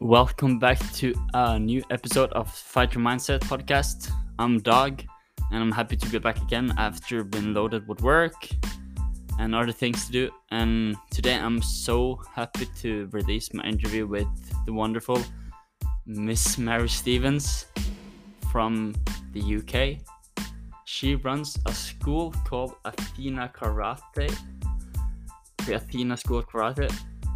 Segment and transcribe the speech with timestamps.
[0.00, 4.08] Welcome back to a new episode of Fight Your Mindset podcast.
[4.38, 5.02] I'm Dog,
[5.50, 8.48] and I'm happy to be back again after being loaded with work
[9.40, 10.30] and other things to do.
[10.52, 14.28] And today I'm so happy to release my interview with
[14.66, 15.20] the wonderful
[16.06, 17.66] Miss Mary Stevens
[18.52, 18.94] from
[19.32, 19.98] the UK.
[20.84, 24.32] She runs a school called Athena Karate,
[25.66, 26.88] the Athena School of Karate,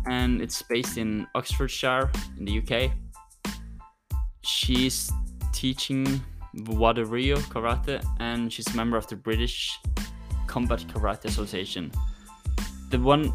[0.07, 2.93] and it's based in Oxfordshire in the UK.
[4.43, 5.11] She's
[5.53, 6.21] teaching
[6.57, 9.79] Wado-ryu Karate and she's a member of the British
[10.47, 11.91] Combat Karate Association.
[12.91, 13.33] The one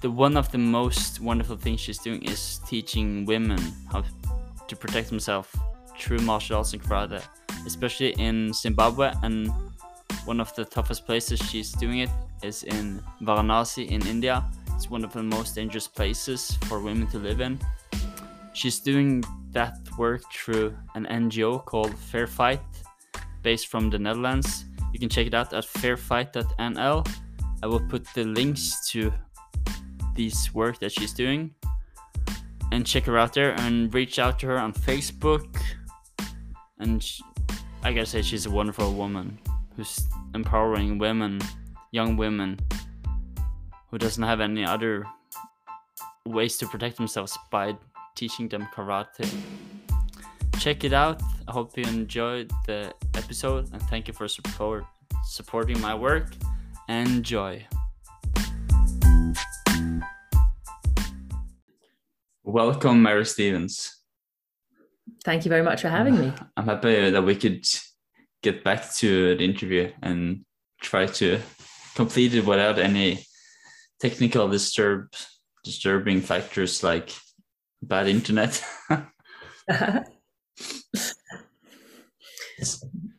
[0.00, 3.58] the one of the most wonderful things she's doing is teaching women
[3.92, 4.02] how
[4.66, 5.48] to protect themselves
[5.98, 7.22] through martial arts and karate,
[7.66, 9.52] especially in Zimbabwe and
[10.24, 12.10] one of the toughest places she's doing it
[12.42, 14.44] is in Varanasi in India
[14.80, 17.58] it's one of the most dangerous places for women to live in.
[18.54, 22.62] She's doing that work through an NGO called Fair Fight,
[23.42, 24.64] based from the Netherlands.
[24.94, 27.06] You can check it out at fairfight.nl.
[27.62, 29.12] I will put the links to
[30.16, 31.54] this work that she's doing
[32.72, 35.44] and check her out there and reach out to her on Facebook.
[36.78, 37.22] And she,
[37.82, 39.38] I gotta say, she's a wonderful woman
[39.76, 41.42] who's empowering women,
[41.90, 42.58] young women,
[43.90, 45.04] who doesn't have any other
[46.24, 47.76] ways to protect themselves by
[48.14, 49.28] teaching them karate.
[50.58, 51.20] Check it out.
[51.48, 54.84] I hope you enjoyed the episode and thank you for support
[55.24, 56.28] supporting my work.
[56.88, 57.66] Enjoy.
[62.44, 63.96] Welcome, Mary Stevens.
[65.24, 66.32] Thank you very much for having me.
[66.56, 67.64] I'm happy that we could
[68.42, 70.44] get back to the interview and
[70.80, 71.40] try to
[71.94, 73.24] complete it without any
[74.00, 75.12] technical disturb
[75.62, 77.14] disturbing factors like
[77.82, 78.64] bad internet.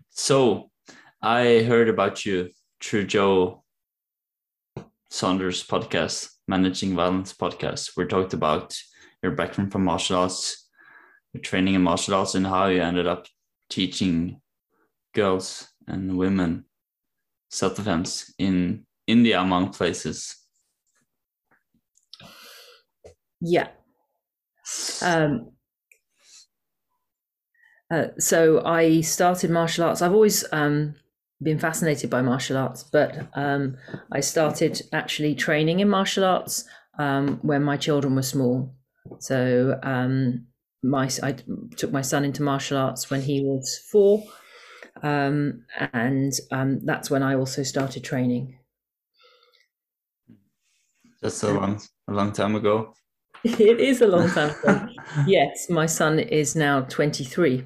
[0.10, 0.70] so
[1.22, 2.50] I heard about you
[2.82, 3.64] through Joe
[5.12, 7.92] Saunders podcast, Managing Violence podcast.
[7.96, 8.76] We talked about
[9.22, 10.68] your background from martial arts,
[11.34, 13.28] your training in martial arts, and how you ended up
[13.70, 14.42] teaching
[15.14, 16.66] girls and women
[17.52, 20.41] self defense in India, among places.
[23.42, 23.70] Yeah.
[25.02, 25.52] Um,
[27.92, 30.02] uh, so I started martial arts.
[30.02, 30.96] I've always um,
[31.42, 33.78] been fascinated by martial arts, but um,
[34.12, 36.66] I started actually training in martial arts
[37.00, 38.74] um, when my children were small.
[39.20, 40.46] So um,
[40.84, 41.36] my I
[41.76, 44.24] took my son into martial arts when he was four,
[45.02, 46.34] um, and
[46.84, 48.58] that's when I also started training.
[51.22, 52.94] That's a long, a long time ago.
[53.60, 54.88] it is a long time ago.
[55.28, 57.64] yes, my son is now 23.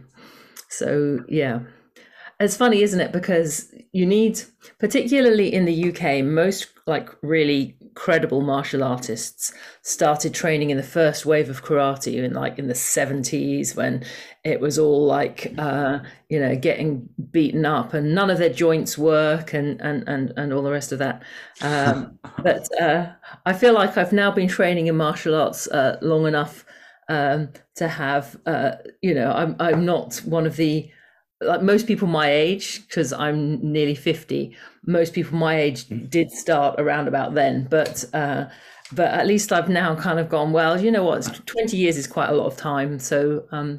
[0.70, 1.60] So, yeah.
[2.40, 3.12] It's funny, isn't it?
[3.12, 4.42] Because you need,
[4.80, 11.26] particularly in the UK, most like really credible martial artists started training in the first
[11.26, 14.04] wave of karate in like in the 70s when
[14.44, 18.98] it was all like uh, you know getting beaten up and none of their joints
[18.98, 21.24] work and and and, and all the rest of that.
[21.62, 23.12] Um, but uh,
[23.46, 26.66] i feel like i've now been training in martial arts uh, long enough
[27.10, 30.90] um, to have uh, you know i'm i'm not one of the
[31.42, 34.56] like most people my age because i'm nearly 50
[34.88, 38.46] most people my age did start around about then but uh,
[38.92, 41.42] but at least i've now kind of gone well you know what?
[41.46, 43.78] 20 years is quite a lot of time so um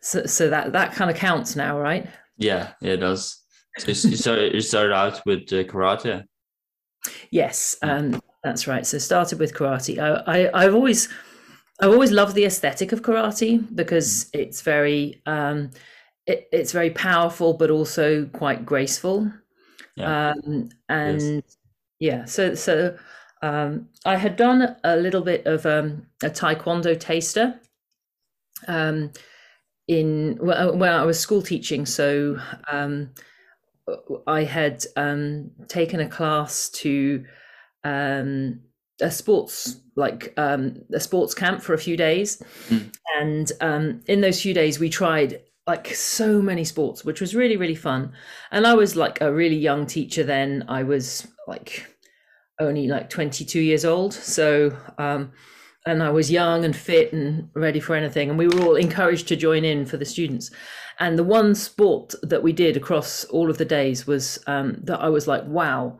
[0.00, 2.08] so, so that that kind of counts now right?
[2.36, 3.40] Yeah, yeah it does.
[3.78, 6.24] So you started, out with uh, karate?
[7.30, 8.86] Yes um that's right.
[8.86, 9.98] So started with karate.
[9.98, 11.08] I, I i've always
[11.80, 15.70] i've always loved the aesthetic of karate because it's very um
[16.26, 19.30] it, it's very powerful but also quite graceful
[19.96, 20.30] yeah.
[20.30, 21.56] um and yes.
[22.00, 22.96] yeah so so
[23.42, 27.60] um i had done a little bit of um a taekwondo taster
[28.68, 29.10] um
[29.86, 32.38] in when i was school teaching so
[32.70, 33.10] um
[34.26, 37.24] i had um taken a class to
[37.84, 38.60] um
[39.00, 42.90] a sports like um a sports camp for a few days mm.
[43.20, 47.56] and um in those few days we tried like so many sports, which was really,
[47.56, 48.12] really fun.
[48.50, 50.64] And I was like a really young teacher then.
[50.68, 51.86] I was like
[52.60, 54.12] only like 22 years old.
[54.12, 55.32] So, um,
[55.86, 58.28] and I was young and fit and ready for anything.
[58.28, 60.50] And we were all encouraged to join in for the students.
[61.00, 65.00] And the one sport that we did across all of the days was um, that
[65.00, 65.98] I was like, wow,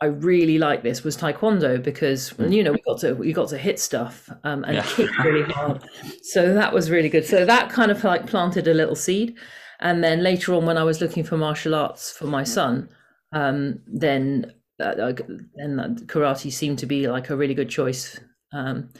[0.00, 3.58] I really liked this was taekwondo because you know we got to we got to
[3.58, 4.82] hit stuff um, and Yeah.
[4.82, 5.88] kick really hard,
[6.22, 7.24] so that was really good.
[7.24, 9.36] So that kind of like planted a little seed,
[9.80, 12.90] and then later on when I was looking for martial arts for my son,
[13.32, 15.12] um, then uh,
[15.54, 18.20] then karate seemed to be like a really good choice,
[18.52, 18.90] um,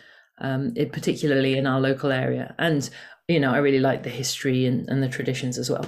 [0.40, 2.88] um, it, particularly in our local area, and
[3.28, 5.84] you know I really like the history and, and the traditions as well.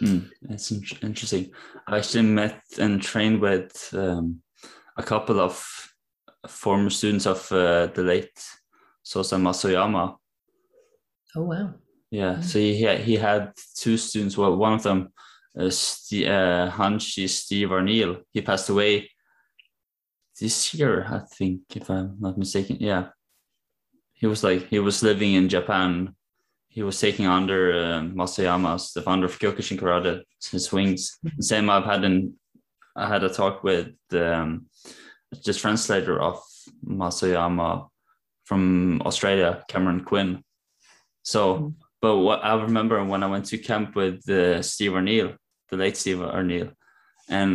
[0.00, 0.18] Hmm,
[0.50, 1.50] It's in- interesting.
[1.86, 4.40] I actually met and trained with um,
[4.98, 5.54] a couple of
[6.46, 8.38] former students of uh, the late
[9.04, 10.16] Sosai Mas Oyama.
[11.36, 11.74] Oh wow!
[12.10, 12.44] Yeah, Mm.
[12.44, 14.36] so he had, he had two students.
[14.36, 15.08] Well, one of them,
[15.58, 19.10] uh, St- uh, Hanshi Steve Arneil, he passed away
[20.40, 22.76] this year, I think, if I'm not mistaken.
[22.80, 23.08] Yeah,
[24.14, 26.14] he was like he was living in Japan.
[26.68, 31.18] He was taking under uh, Mas Oyama the founder of Kyokushin Karate, his wings.
[31.36, 32.34] The same I've had in
[32.98, 34.66] I had a talk with um,
[35.44, 36.42] the translator of
[36.82, 37.88] Mas Oyama
[38.44, 40.42] from Australia, Cameron Quinn.
[41.22, 41.74] So, Mm.
[42.00, 45.36] but what I remember when I went to camp with uh, Steve Arneil,
[45.70, 46.70] the late Steve O'Neill,
[47.28, 47.50] and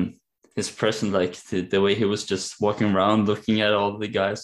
[0.55, 4.07] his person, like the, the way he was just walking around looking at all the
[4.07, 4.41] guys.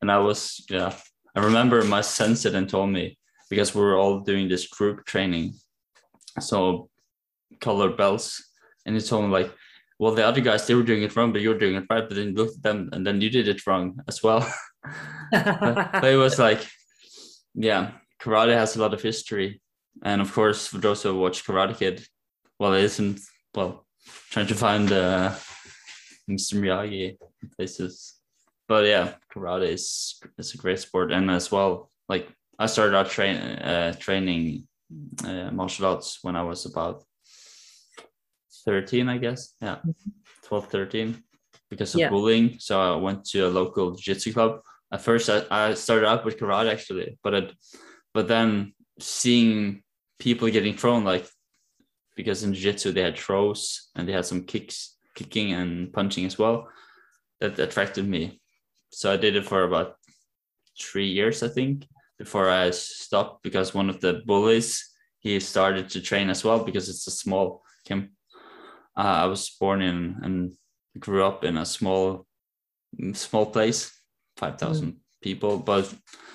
[0.00, 0.92] And I was, yeah,
[1.36, 3.18] I remember my sensei then told me
[3.50, 5.54] because we were all doing this group training.
[6.40, 6.88] So,
[7.60, 8.42] color belts.
[8.86, 9.50] And he told me, like,
[9.98, 12.06] well, the other guys, they were doing it wrong, but you were doing it right.
[12.06, 14.40] But then you looked at them and then you did it wrong as well.
[15.30, 16.66] but, but it was like,
[17.54, 19.60] yeah, karate has a lot of history.
[20.02, 22.04] And of course, for those who watch Karate Kid,
[22.58, 23.20] well, it isn't,
[23.54, 23.86] well,
[24.30, 25.34] trying to find uh,
[26.28, 26.54] Mr.
[26.54, 27.16] Miyagi
[27.56, 28.14] places.
[28.66, 31.12] But yeah, karate is, is a great sport.
[31.12, 34.66] And as well, like, I started out train, uh, training
[35.24, 37.04] uh, martial arts when I was about
[38.64, 39.54] 13, I guess.
[39.60, 40.10] Yeah, mm-hmm.
[40.44, 41.22] 12, 13,
[41.70, 42.10] because of Yeah.
[42.10, 42.58] bullying.
[42.58, 44.60] So I went to a local jiu-jitsu club.
[44.92, 47.52] At first, I, I started out with karate actually, but it,
[48.12, 49.82] but then seeing
[50.18, 51.26] people getting thrown, like
[52.16, 56.38] because in jiu-jitsu they had throws and they had some kicks, kicking and punching as
[56.38, 56.68] well,
[57.40, 58.40] that attracted me.
[58.90, 59.96] So I did it for about
[60.80, 61.86] three years, I think,
[62.18, 66.88] before I stopped because one of the bullies he started to train as well because
[66.88, 68.10] it's a small camp.
[68.96, 70.52] Uh, I was born in and
[70.98, 72.26] grew up in a small,
[73.12, 73.92] small place,
[74.36, 75.58] five thousand people.
[75.58, 75.92] But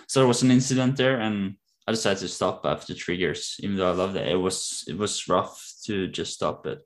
[0.07, 1.55] so there was an incident there, and
[1.87, 3.55] I decided to stop after three years.
[3.59, 6.79] Even though I loved it, it was it was rough to just stop it.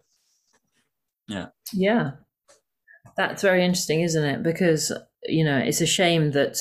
[1.28, 1.48] Yeah.
[1.74, 2.12] Yeah.
[3.18, 4.44] That's very interesting, isn't it?
[4.44, 4.92] Because,
[5.26, 6.58] you know, it's a shame that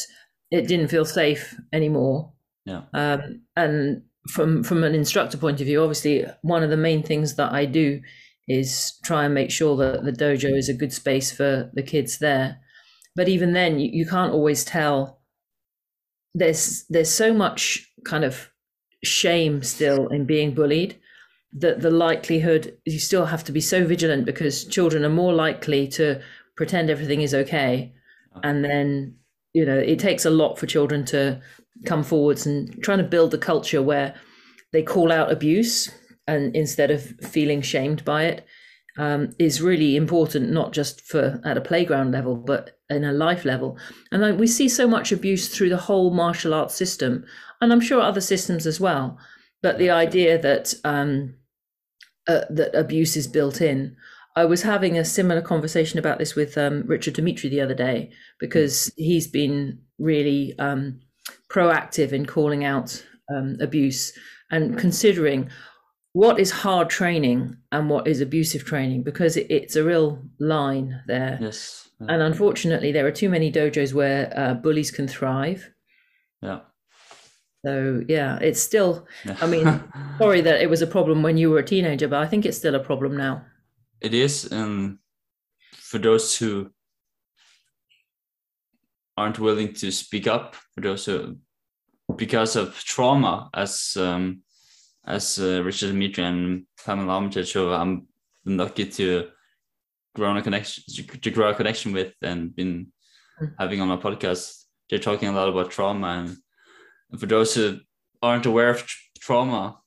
[0.50, 2.32] it didn't feel safe anymore.
[2.64, 2.82] Yeah.
[2.92, 7.34] Um, and from from an instructor point of view, obviously one of the main things
[7.36, 8.00] that I do
[8.48, 12.18] is try and make sure that the dojo is a good space for the kids
[12.18, 12.58] there.
[13.14, 15.20] But even then you, you can't always tell.
[16.34, 18.50] There's there's so much kind of
[19.04, 20.98] shame still in being bullied
[21.54, 25.86] that the likelihood you still have to be so vigilant because children are more likely
[25.86, 26.20] to
[26.56, 27.92] pretend everything is okay.
[28.32, 28.40] Uh-huh.
[28.44, 29.16] And then
[29.52, 31.40] you know it takes a lot for children to
[31.84, 34.14] come forwards and trying to build a culture where
[34.72, 35.90] they call out abuse
[36.32, 38.46] and instead of feeling shamed by it
[38.98, 43.44] um, is really important not just for at a playground level but in a life
[43.44, 43.78] level.
[44.10, 47.24] And like, we see so much abuse through the whole martial arts system
[47.60, 49.18] and i'm sure other systems as well
[49.62, 51.34] but the idea that um,
[52.28, 53.96] uh, that abuse is built in.
[54.36, 58.12] I was having a similar conversation about this with um, Richard Dimitri the other day
[58.38, 61.00] because he's been really um,
[61.50, 63.04] proactive in calling out
[63.34, 64.16] um, abuse
[64.50, 65.50] and considering
[66.14, 71.38] what is hard training and what is abusive training because it's a real line there.
[71.40, 71.88] Yes.
[72.00, 72.08] Yeah.
[72.10, 75.70] And unfortunately, there are too many dojos where uh, bullies can thrive.
[76.42, 76.60] yeah.
[77.64, 79.06] So yeah, it's still.
[79.24, 79.36] yeah.
[79.40, 79.64] I mean,
[80.18, 82.58] sorry that it was a problem when you were a teenager, but I think it's
[82.58, 83.44] still a problem now.
[84.00, 84.98] it is and
[85.72, 86.70] for those who
[89.16, 91.36] aren't willing to speak up for those who
[92.16, 94.42] because of trauma as um
[95.06, 98.06] as uh, richard dimitri and pamela armitage who i'm
[98.44, 99.28] lucky to
[100.14, 100.84] grow a connection
[101.20, 102.92] to grow a connection with and been
[103.40, 103.54] Mm.
[103.58, 104.64] having on my podcast.
[104.90, 106.36] They're talking a lot about trauma and,
[107.10, 107.78] and for those who
[108.22, 109.78] aren't aware of tr- trauma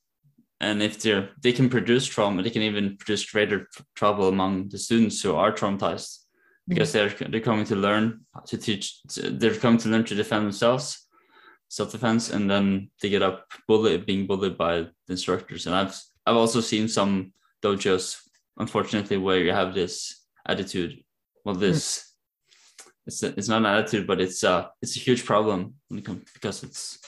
[0.60, 4.68] and if they're they can produce trauma they can even produce greater tr- trouble among
[4.70, 6.18] the students who are traumatized
[6.66, 11.05] because they're they're coming to learn to teach they're coming to learn to defend themselves
[11.68, 16.36] self-defense and then they get up bullied being bullied by the instructors and i've i've
[16.36, 17.32] also seen some
[17.62, 18.20] dojos
[18.58, 21.02] unfortunately where you have this attitude
[21.44, 22.06] well this
[23.06, 26.04] it's a, it's not an attitude, but it's uh it's a huge problem when it
[26.04, 26.98] comes because it's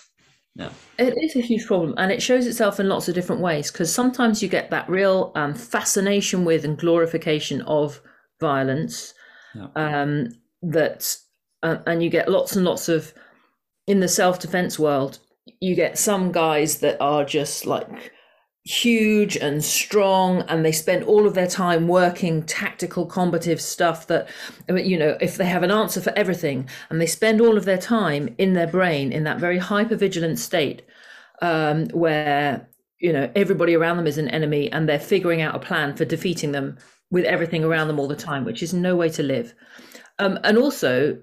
[0.54, 0.70] yeah.
[0.98, 3.70] It is a huge problem, and it shows itself in lots of different ways.
[3.70, 8.00] Because sometimes you get that real um, fascination with and glorification of
[8.40, 9.14] violence,
[9.54, 9.68] Yeah.
[9.76, 10.28] um,
[10.62, 11.16] that,
[11.62, 13.14] uh, and you get lots and lots of
[13.88, 15.18] in the self defense world.
[15.60, 18.12] You get some guys that are just like
[18.64, 24.28] huge and strong and they spend all of their time working tactical combative stuff that
[24.68, 27.78] you know if they have an answer for everything and they spend all of their
[27.78, 30.82] time in their brain in that very hyper vigilant state
[31.40, 32.68] um, where
[32.98, 36.04] you know everybody around them is an enemy and they're figuring out a plan for
[36.04, 36.76] defeating them
[37.10, 39.54] with everything around them all the time which is no way to live
[40.18, 41.18] um, and also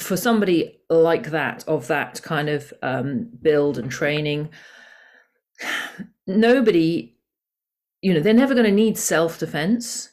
[0.00, 4.48] for somebody like that of that kind of um, build and training
[6.26, 7.14] nobody
[8.00, 10.10] you know they're never going to need self-defense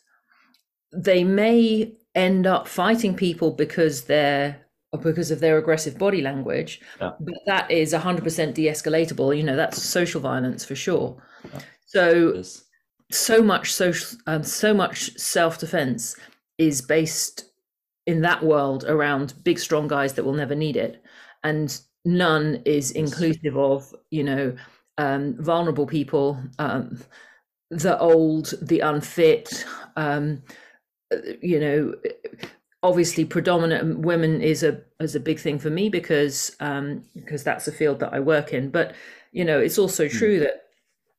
[0.93, 6.81] they may end up fighting people because they're or because of their aggressive body language
[6.99, 7.11] Yeah.
[7.19, 11.21] but that is 100% de-escalatable you know that's social violence for sure
[11.85, 12.63] so Yes.
[13.11, 16.15] so much social um, so much self-defense
[16.57, 17.45] is based
[18.05, 21.01] in that world around big strong guys that will never need it.
[21.43, 24.55] And none is inclusive of you know
[24.97, 26.99] um, vulnerable people um,
[27.69, 29.65] the old the unfit
[29.95, 30.41] um,
[31.41, 31.93] you know
[32.81, 37.67] obviously predominant women is a is a big thing for me because um because that's
[37.67, 38.69] a field that I work in.
[38.69, 38.95] But
[39.31, 40.65] you know it's also true that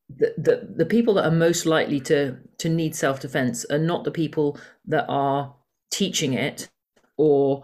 [0.08, 4.10] the, the the people that are most likely to to need self-defense are not the
[4.10, 5.54] people that are
[5.90, 6.68] teaching it
[7.16, 7.62] or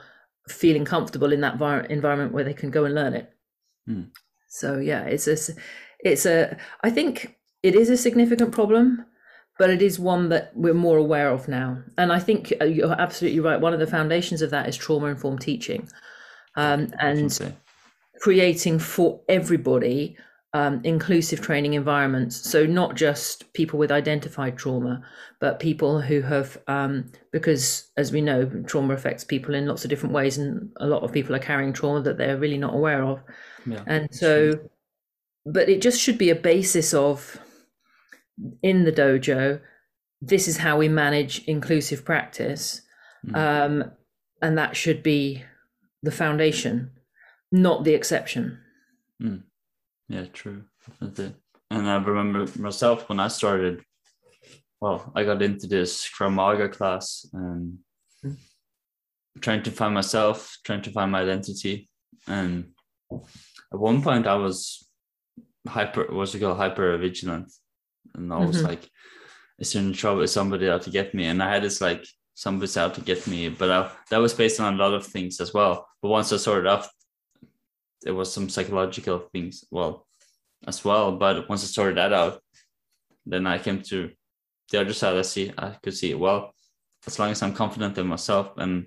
[0.49, 3.33] feeling comfortable in that vir- environment where they can go and learn it.
[3.87, 4.02] Hmm.
[4.49, 5.37] so yeah it's a,
[6.00, 9.06] it's a i think it is a significant problem
[9.59, 11.83] but it is one that we're more aware of now.
[11.97, 13.61] And i think uh, you're absolutely right.
[13.61, 15.88] One of the foundations of that is trauma informed teaching
[16.56, 17.54] um, and
[18.21, 20.16] creating for everybody
[20.57, 22.35] um, inclusive training environments.
[22.51, 25.03] So not just people with identified trauma,
[25.39, 29.91] but people who have, um, because as we know, trauma affects people in lots of
[29.91, 33.05] different ways, and a lot of people are carrying trauma that they're really not aware
[33.05, 33.21] of.
[33.67, 33.83] Yeah.
[33.87, 34.61] And so,
[35.45, 37.39] but it just should be a basis of
[38.63, 39.61] in the dojo.
[40.23, 42.83] This is how we manage inclusive practice,
[43.27, 43.37] Mm.
[43.37, 43.91] um,
[44.41, 45.45] and that should be
[46.03, 46.91] the foundation,
[47.51, 48.59] not the exception.
[50.09, 50.65] Yeah, true.
[50.89, 51.35] Definitely.
[51.71, 53.83] And I remember myself when I started,
[54.81, 57.79] well, I got into this Krav Maga class and
[59.41, 61.89] trying to find myself, trying to find my identity.
[62.29, 62.73] And
[63.13, 64.89] at one point I was
[65.67, 67.53] hyper, what's it called, hyper vigilant.
[68.15, 68.65] And I was Mhm.
[68.65, 68.89] like,
[69.59, 70.23] is there in trouble?
[70.23, 71.25] Is somebody out to get me?
[71.27, 73.49] And I had this like, somebody's out to get me.
[73.49, 75.89] But I, that was based on a lot of things as well.
[76.01, 76.87] But once I sorted out
[78.07, 80.07] there was some psychological things well
[80.69, 82.41] as well but once i sorted that out
[83.27, 84.11] then i came to
[84.71, 85.17] the other side.
[85.17, 86.55] I see i could see well
[87.07, 88.87] as long as i'm confident in myself and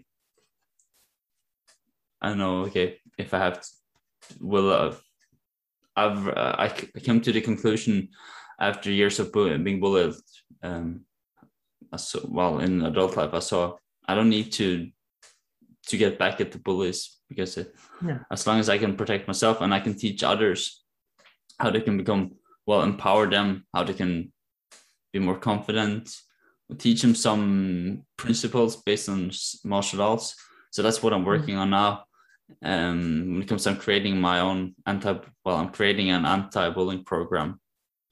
[2.21, 3.67] i know okay if i have to,
[4.39, 4.95] will uh,
[5.97, 8.07] i've uh, I, came to the conclusion
[8.57, 10.15] after years of bu- being bullied
[10.63, 11.01] um
[11.97, 13.75] saw, well in adult life i saw
[14.07, 14.89] i don't need to
[15.87, 18.19] to get back at the bullies because it, Yeah.
[18.31, 20.83] as long as I can protect myself and I can teach others
[21.59, 22.31] how they can become
[22.65, 24.31] well, empower them, how they can
[25.11, 26.15] be more confident,
[26.77, 29.31] teach them some principles based on
[29.63, 30.35] martial arts.
[30.71, 32.03] So that's what I'm working on now.
[32.63, 37.05] Um, when it comes to I'm creating my own anti, well, I'm creating an anti-bullying
[37.05, 37.59] program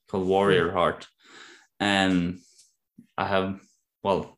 [0.10, 1.08] called Warrior Heart,
[1.80, 2.40] and
[3.18, 3.60] I have
[4.04, 4.38] well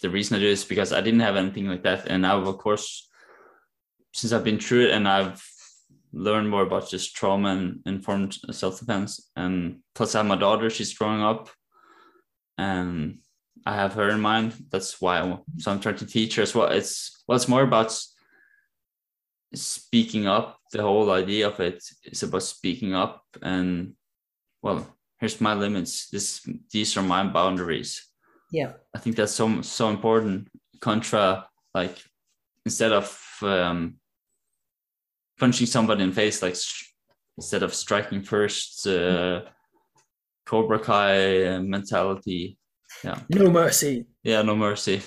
[0.00, 2.06] the reason I do this is because I didn't have anything like that.
[2.08, 3.07] And now, of course,
[4.18, 5.42] since I've been through it and I've
[6.12, 10.70] learned more about just trauma and informed self defense, and plus I have my daughter,
[10.70, 11.50] she's growing up,
[12.56, 13.18] and
[13.64, 14.54] I have her in mind.
[14.70, 16.68] That's why I, so I'm trying to teach her as well.
[16.68, 17.96] It's well, it's more about
[19.54, 20.58] speaking up.
[20.72, 23.94] The whole idea of it is about speaking up and
[24.62, 24.86] well,
[25.18, 26.08] here's my limits.
[26.10, 28.04] This these are my boundaries.
[28.50, 28.72] Yeah.
[28.94, 30.48] I think that's so so important.
[30.80, 31.98] Contra, like
[32.64, 33.96] instead of um,
[35.38, 36.92] punching somebody in the face, like sh-
[37.36, 39.42] instead of striking first, uh,
[40.46, 42.58] Cobra Kai uh, mentality.
[43.04, 44.06] Yeah, No mercy.
[44.22, 45.02] yeah, no mercy,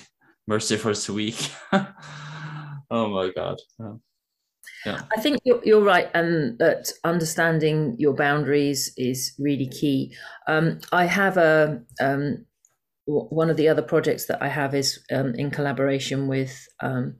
[0.46, 1.50] mercy for the weak.
[2.90, 3.58] oh my god.
[4.86, 5.02] Yeah.
[5.16, 10.14] I think you're, you're right, and that understanding your boundaries is really key.
[10.48, 12.46] Um, I have a um,
[13.06, 17.16] w- one of the other projects that I have is um, in collaboration with um,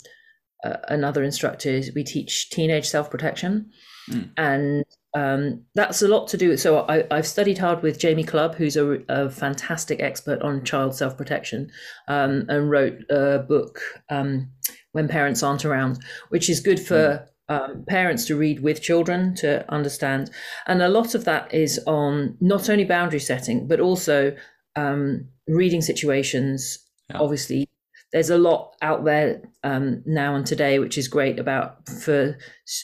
[0.65, 3.71] uh, another instructor is we teach teenage self protection,
[4.11, 4.31] Mm.
[4.37, 6.57] and um, that's a lot to do.
[6.57, 10.95] So I, I've studied hard with Jamie Clubb, who's a, a fantastic expert on child
[10.97, 11.71] self protection,
[12.09, 14.51] um, and wrote a book um,
[14.93, 15.99] when parents aren't around,
[16.31, 17.27] which is good for.
[17.49, 20.31] Um, parents to read with children to understand,
[20.67, 24.35] and a lot of that is on not only boundary setting but also
[24.77, 26.79] um, reading situations.
[27.11, 27.19] Yeah.
[27.19, 27.69] Obviously,
[28.13, 32.37] there's a lot out there um, now and today, which is great about for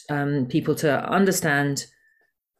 [0.09, 1.85] um, people to understand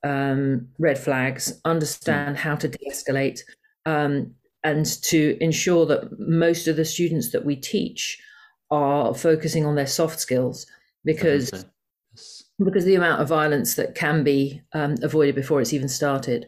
[0.04, 3.40] um, red flags, understand how to de-escalate,
[3.86, 4.34] um,
[4.64, 8.22] and to ensure that most of the students that we teach
[8.70, 10.66] are focusing on their soft skills
[11.04, 11.52] because.
[11.52, 12.44] Yes.
[12.64, 16.46] because the amount of violence that can be um, avoided before it's even started.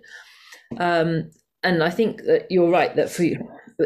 [0.77, 1.31] Um,
[1.63, 3.23] and I think that you're right that for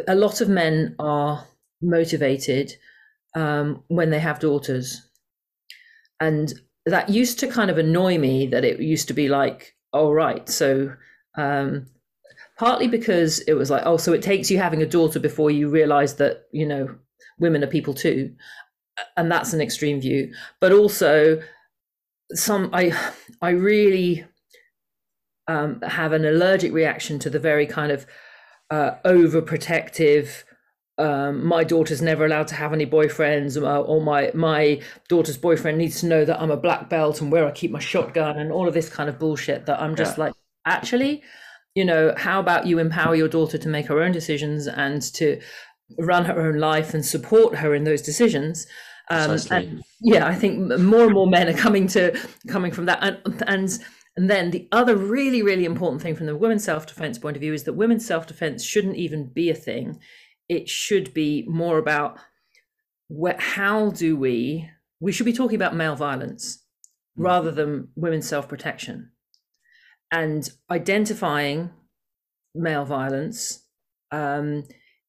[0.08, 1.46] a lot of men are
[1.86, 2.74] motivated
[3.36, 5.08] um, when they have daughters,
[6.20, 6.54] and
[6.86, 8.48] that used to kind of annoy me.
[8.48, 10.94] That it used to be like, all right, so
[11.38, 11.88] um,
[12.58, 15.70] partly because it was like, oh, so it takes you having a daughter before you
[15.70, 16.96] realize that you know
[17.40, 18.34] women are people too,
[19.18, 20.34] and that's an extreme view.
[20.60, 21.42] But also,
[22.34, 22.98] some I
[23.42, 24.26] I really
[25.48, 28.06] um, have an allergic reaction to the very kind of
[28.70, 30.44] uh, overprotective.
[30.98, 35.78] Um, my daughter's never allowed to have any boyfriends, or, or my my daughter's boyfriend
[35.78, 38.52] needs to know that I'm a black belt and where I keep my shotgun, and
[38.52, 39.66] all of this kind of bullshit.
[39.66, 40.26] That I'm just Yeah.
[40.26, 40.34] like,
[40.66, 41.22] actually,
[41.76, 45.42] you know, how about you empower your daughter to make her own decisions and to
[46.00, 48.66] run her own life and support her in those decisions?
[49.12, 53.04] Um, and yeah, I think more and more men are coming to coming from that,
[53.04, 53.80] and and
[54.18, 57.42] and then the other really really important thing from the women's self defense point of
[57.42, 60.00] view is that women's self defense shouldn't even be a thing.
[60.48, 62.20] It should be more about
[63.08, 66.64] where, how do we we should be talking about male violence
[67.16, 69.12] rather than women's self protection,
[70.12, 71.72] and identifying
[72.54, 73.64] male violence
[74.12, 74.64] um,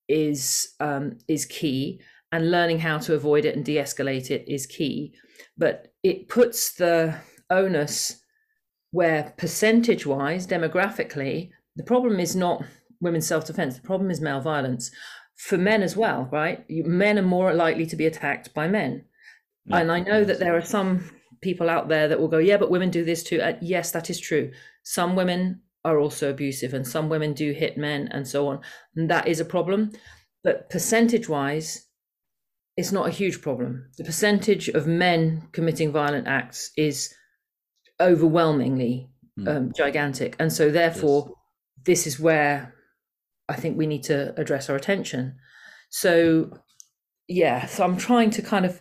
[0.09, 2.01] is um, is key
[2.33, 5.15] and learning how to avoid it and de-escalate it is key.
[5.57, 7.15] But it puts the
[7.51, 8.21] onus
[8.91, 12.65] where percentage wise demographically the problem is not
[13.01, 14.91] women's self-defense the problem is male violence
[15.37, 16.65] for men as well right?
[16.69, 19.05] You- men are more likely to be attacked by men.
[19.67, 19.79] Yeah.
[19.79, 21.11] and i know that there are some
[21.43, 23.41] people out there that will go yeah but women do this too.
[23.41, 24.51] Uh, yes that is true.
[24.83, 28.61] Some women are also abusive and some women do hit men and so on.
[28.97, 29.93] And that is a problem.
[30.43, 31.83] But percentage wise
[32.77, 33.91] it's not a huge problem.
[33.99, 37.15] The percentage of men committing violent acts is
[38.01, 39.49] overwhelmingly Mm.
[39.57, 40.35] um, gigantic.
[40.39, 41.31] And so therefore
[41.85, 42.75] this is where
[43.49, 45.37] i think we need to address our attention
[45.91, 46.51] so
[47.29, 48.81] yeah so i'm trying to kind of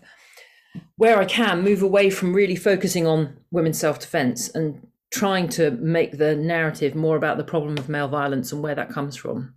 [0.97, 6.17] where i can move away from really focusing on women's self-defense and trying to make
[6.17, 9.55] the narrative more about the problem of male violence and where that comes from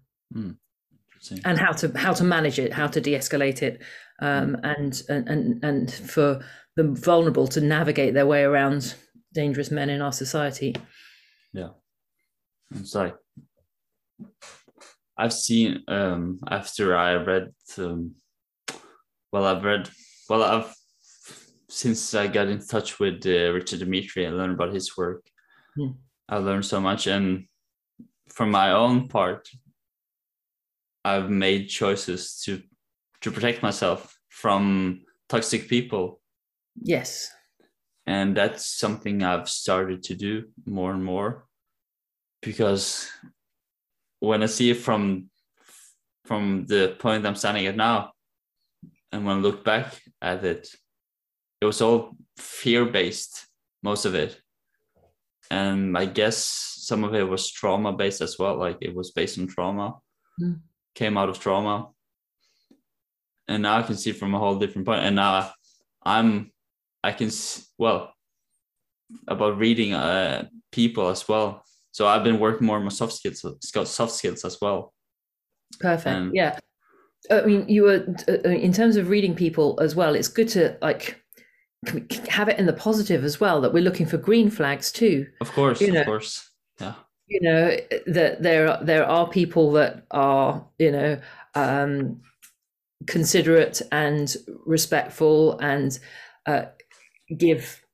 [1.19, 1.51] Interesting.
[1.51, 3.83] and how to how to manage it, how to de-escalate it,
[4.21, 6.41] um, and, and and and for
[6.77, 8.95] the vulnerable to navigate their way around
[9.35, 10.77] dangerous men in our society.
[11.53, 11.71] Yeah.
[12.75, 13.17] It's like
[15.19, 18.15] I've seen um after I read um
[19.33, 19.91] well I've read
[20.29, 20.75] well I've
[21.69, 25.23] since I got in touch with uh, Richard Dimitri and learned about his work.
[25.77, 25.91] Hmm.
[26.29, 27.45] I learned so much and
[28.29, 29.49] for my own part
[31.05, 32.63] I've made choices to
[33.23, 36.21] to protect myself from toxic people.
[36.81, 37.31] Yes,
[38.07, 41.47] and that's something I've started to do more and more
[42.43, 43.11] because
[44.21, 45.31] when I see it from
[46.25, 48.13] from the point I'm standing at now,
[49.13, 50.69] and when I look back at it,
[51.61, 53.47] it was all fear based,
[53.83, 54.41] most of it,
[55.51, 58.57] and I guess some of it was trauma based as well.
[58.57, 59.97] Like it was based on trauma,
[60.41, 60.61] Mm.
[60.95, 61.89] came out of trauma,
[63.49, 65.01] and now I can see from a whole different point.
[65.01, 65.51] And now
[66.03, 66.53] I'm
[67.03, 67.31] I can
[67.79, 68.13] well
[69.27, 71.65] about reading uh, people as well.
[71.93, 73.45] So I've been working more on my soft skills,
[73.91, 74.95] soft skills as well.
[75.81, 76.17] perfect.
[76.17, 76.59] Um, yeah,
[77.31, 80.15] I mean, you were uh, in terms of reading people as well.
[80.15, 81.21] It's good to like
[82.29, 83.61] have it in the positive as well.
[83.61, 85.27] That we're looking for green flags too.
[85.41, 86.95] Of course, You of course, yeah,
[87.27, 91.21] you know that there are there are people that are you know
[91.55, 92.21] um
[93.07, 95.99] considerate and respectful and
[96.47, 96.65] uh,
[97.37, 97.85] give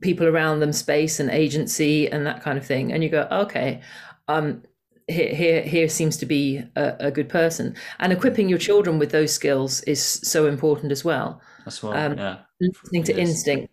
[0.00, 2.92] people around them space and agency and that kind of thing.
[2.92, 3.80] And you go okay
[4.28, 4.62] um
[5.08, 7.76] here here, here seems to be a, a, good person.
[8.00, 11.40] And equipping your children with those skills is so important as well.
[11.64, 12.38] As well um, yeah.
[12.60, 13.72] listening to instinct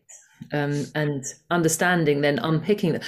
[0.51, 2.99] um, and understanding then unpicking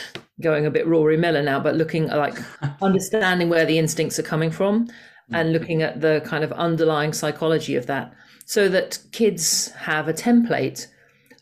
[0.42, 2.38] going a bit rory miller now but looking like
[2.82, 4.88] understanding where the instincts are coming from
[5.32, 5.54] and mm.
[5.54, 8.14] looking at the kind of underlying psychology of that.
[8.46, 10.88] So that kids have a template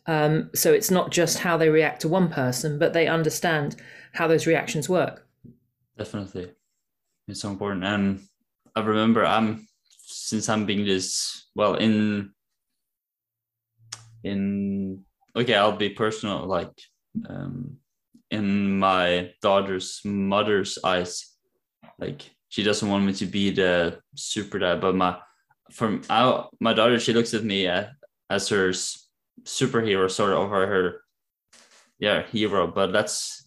[0.05, 3.75] um, so it's not just how they react to one person but they understand
[4.13, 5.25] how those reactions work.
[5.97, 6.51] Definitely.
[7.27, 7.83] It's so important.
[7.83, 8.19] And
[8.75, 12.31] i remember i'm since i'm being this well in
[14.23, 15.03] in
[15.35, 16.73] okay i'll be personal like
[17.29, 17.77] um
[18.31, 21.35] in my daughter's mother's eyes
[21.99, 25.17] like she doesn't want me to be the super dad but my
[25.71, 27.85] from out my daughter she looks at me uh,
[28.29, 28.73] as her
[29.43, 31.01] superhero sort of or her
[31.99, 33.45] yeah hero but that's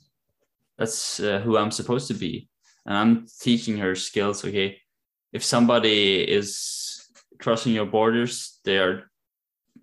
[0.78, 2.48] that's uh, who i'm supposed to be
[2.84, 4.78] and i'm teaching her skills okay
[5.32, 9.10] if somebody is crossing your borders they are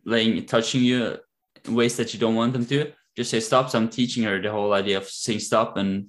[0.06, 1.18] laying touching you
[1.66, 4.42] in ways that you don't want them to just say stop so i'm teaching her
[4.42, 6.08] the whole idea of saying stop and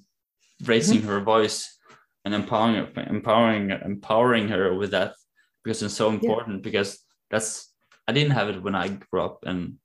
[0.65, 1.09] raising mm-hmm.
[1.09, 1.79] her voice
[2.25, 5.15] and empowering her, empowering empowering her with that
[5.63, 6.63] because it's so important yeah.
[6.63, 6.99] because
[7.31, 7.73] that's
[8.09, 9.77] i didn't have it when i grew up and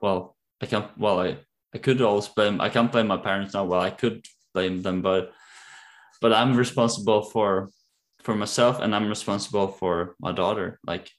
[0.00, 1.36] well i can't well i
[1.74, 5.02] i could always blame i can't blame my parents now well i could blame them
[5.02, 5.32] but
[6.20, 7.68] but i'm responsible for
[8.20, 11.10] for myself and i'm responsible for my daughter like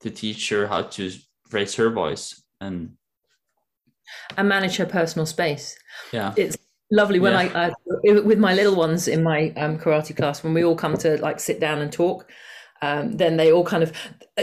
[0.00, 1.10] to teach her how to
[1.52, 2.96] raise her voice and
[4.36, 5.76] and manage her personal space.
[6.12, 6.56] Yeah, it's
[6.90, 7.38] lovely when yeah.
[7.54, 10.96] I, I, with my little ones in my um, karate class when we all come
[10.98, 12.30] to like sit down and talk.
[12.82, 13.92] Um, then they all kind of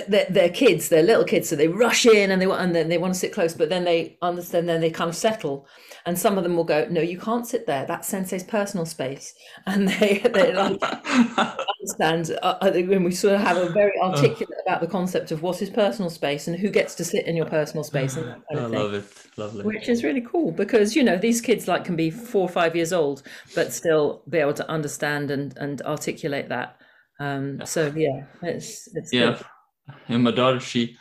[0.08, 2.90] they're, they're, kids, they're little kids, so they rush in and they want and then
[2.90, 5.68] they want to sit close, but then they understand, then they kind of settle.
[6.06, 7.86] And some of them will go no you can't sit there.
[7.86, 9.34] That's sensei's personal space.
[9.66, 14.60] And they they like understand uh, uh when we sort of have a very articulate
[14.66, 17.46] about the concept of what is personal space and who gets to sit in your
[17.46, 19.06] personal space and that kind of I love it.
[19.36, 19.66] Lovely.
[19.66, 22.76] Which is really cool because you know these kids like can be four or five
[22.76, 23.24] years old
[23.54, 26.80] but still be able to understand and and articulate that
[27.20, 29.96] um so yeah it's it's yeah good.
[30.10, 30.98] and my daughter she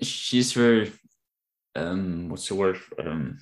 [0.00, 0.92] she's very
[1.74, 3.38] um what's the word um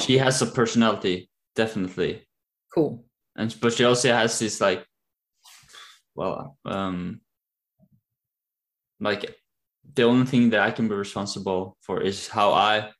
[0.00, 2.26] she has a personality, definitely.
[2.74, 3.04] Cool.
[3.36, 4.84] And but she also has this like,
[6.14, 7.20] well, um,
[9.00, 9.36] like
[9.94, 12.90] the only thing that I can be responsible for is how I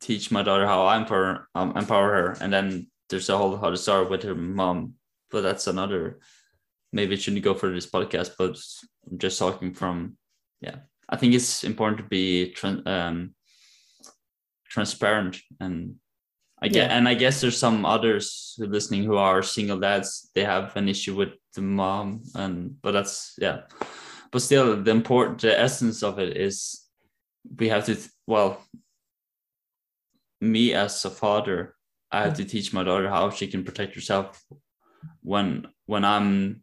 [0.00, 3.76] teach my daughter how I empower um, empower her, and then there's a whole other
[3.76, 4.94] story with her mom,
[5.30, 6.18] but that's another.
[6.92, 8.56] Maybe it shouldn't go for this podcast, but
[9.10, 10.16] I'm just talking from,
[10.60, 10.76] yeah.
[11.08, 12.54] I think it's important to be
[12.86, 13.34] um,
[14.70, 15.96] transparent and
[16.60, 16.96] I get, yeah.
[16.96, 20.30] and I guess there's some others listening who are single dads.
[20.34, 23.60] They have an issue with the mom, and but that's yeah.
[24.32, 26.84] But still, the important, the essence of it is
[27.58, 27.96] we have to.
[28.26, 28.60] Well,
[30.40, 31.76] me as a father,
[32.10, 32.50] I have to mm-hmm.
[32.50, 34.42] teach my daughter how she can protect herself
[35.22, 36.62] when when I'm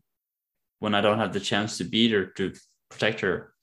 [0.80, 2.54] when I don't have the chance to beat her to
[2.90, 3.54] protect her.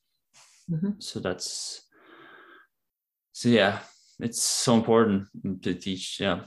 [0.70, 0.92] Mm-hmm.
[0.98, 1.82] So that's
[3.32, 3.78] so yeah
[4.20, 5.26] it's so important
[5.62, 6.40] to teach yeah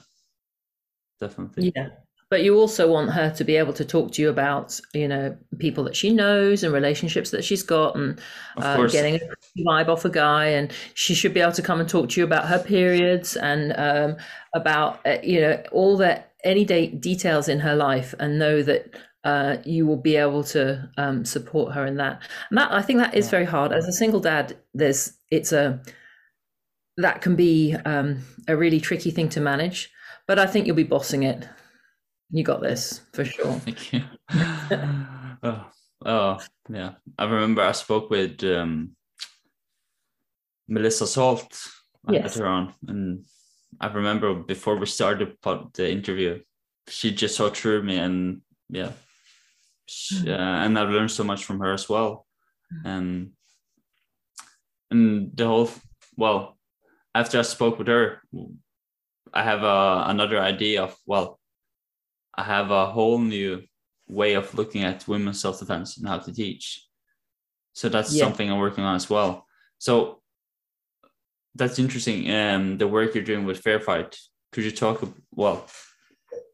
[1.20, 1.90] definitely yeah
[2.30, 5.36] but you also want her to be able to talk to you about you know
[5.60, 8.20] people that she knows and relationships that she's got and
[8.58, 9.20] uh, getting a
[9.60, 12.26] vibe off a guy and she should be able to come and talk to you
[12.26, 14.18] about her periods and um,
[14.54, 18.96] about uh, you know all that any day details in her life and know that
[19.24, 23.00] uh, you will be able to um, support her in that and that i think
[23.00, 25.82] that is very hard as a single dad there's it's a
[26.98, 29.92] that can be um, a really tricky thing to manage.
[30.28, 31.48] But I think you'll be bossing it.
[32.32, 33.54] You got this for sure.
[33.60, 34.02] Thank you.
[35.44, 35.66] oh,
[36.06, 36.94] oh, yeah.
[37.18, 38.96] I remember I spoke with um,
[40.68, 41.68] Melissa Soalt
[42.10, 42.36] yes.
[42.36, 43.26] later on, and
[43.80, 46.42] I remember before we started the interview,
[46.88, 48.92] she just saw through me, and yeah,
[49.86, 50.30] she, hmm.
[50.30, 52.26] uh, and I've learned so much from her as well,
[52.70, 52.88] hmm.
[52.88, 53.32] and
[54.92, 55.70] and the whole
[56.18, 56.58] well
[57.16, 58.22] after I spoke with her,
[59.34, 61.40] I have a, another idea of well,
[62.36, 63.64] I have a whole new
[64.08, 66.86] way of looking at women's self defense and how to teach.
[67.74, 68.24] So that's yeah.
[68.24, 69.46] something I'm working on as well.
[69.78, 70.22] So
[71.56, 72.30] that's interesting.
[72.32, 74.18] Um, the work you're doing with Fair Fight.
[74.52, 75.02] Could you talk?
[75.32, 75.66] Well,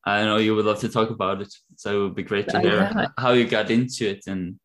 [0.05, 2.59] I know you would love to talk about it, so it would be great to
[2.59, 4.59] hear how you got into it and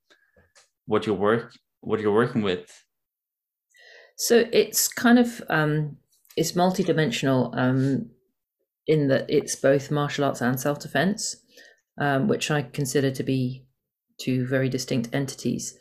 [0.87, 2.71] what your work, what you're working with.
[4.17, 5.99] So it's kind of um,
[6.37, 7.57] it's multidimensional.
[7.57, 8.11] Um,
[8.87, 11.37] in that it's both martial arts and self defense,
[12.01, 13.65] um, which I consider to be
[14.19, 15.77] two very distinct entities.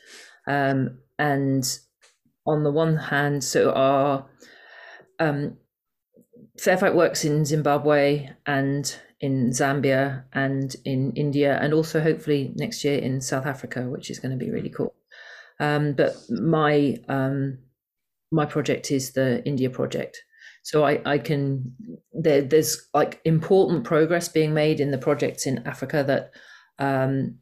[0.47, 1.63] Um, and
[2.45, 4.25] on the one hand, so our
[5.19, 5.58] um,
[6.60, 12.84] Fair Fight works in Zimbabwe and in Zambia and in India, and also hopefully next
[12.84, 14.93] year in South Africa, which is going to be really cool.
[15.60, 17.60] Um, but my um,
[18.31, 20.21] my project is the India project,
[20.63, 21.73] so I, I can
[22.13, 26.31] there, there's like important progress being made in the projects in Africa that
[26.77, 27.39] um,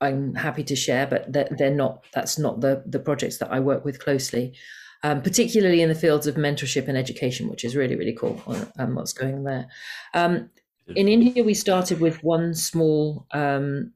[0.00, 2.04] I'm happy to share, but they're, they're not.
[2.14, 4.54] That's not the the projects that I work with closely,
[5.02, 8.40] um, particularly in the fields of mentorship and education, which is really really cool.
[8.78, 9.68] Um, what's going on there?
[10.14, 10.50] Um,
[10.96, 13.92] in India, we started with one small um,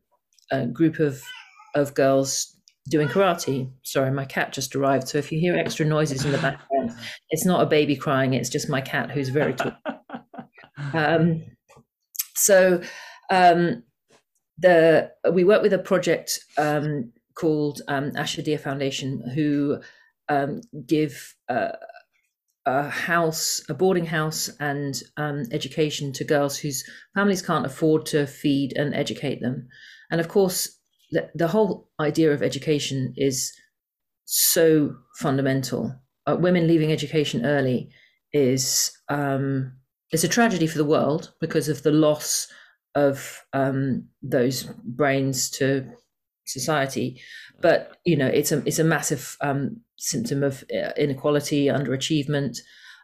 [0.50, 1.22] uh, group of
[1.74, 2.54] of girls
[2.88, 3.70] doing karate.
[3.82, 6.92] Sorry, my cat just arrived, so if you hear extra noises in the background,
[7.30, 9.72] it's not a baby crying; it's just my cat who's very tall.
[10.92, 11.42] um,
[12.36, 12.82] so
[13.30, 13.82] um,
[14.58, 19.78] the we work with a project um, called um, Asha Deep Foundation, who
[20.28, 21.72] um, give uh,
[22.66, 28.26] a house, a boarding house, and um, education to girls whose families can't afford to
[28.26, 29.68] feed and educate them.
[30.10, 30.78] And of course,
[31.10, 33.52] the, the whole idea of education is
[34.24, 35.94] so fundamental.
[36.26, 37.90] Uh, women leaving education early
[38.32, 39.72] is um,
[40.10, 42.48] it's a tragedy for the world because of the loss
[42.94, 45.88] of um, those brains to
[46.44, 47.20] society.
[47.60, 52.58] But you know, it's a it's a massive um, symptom of uh, inequality, underachievement.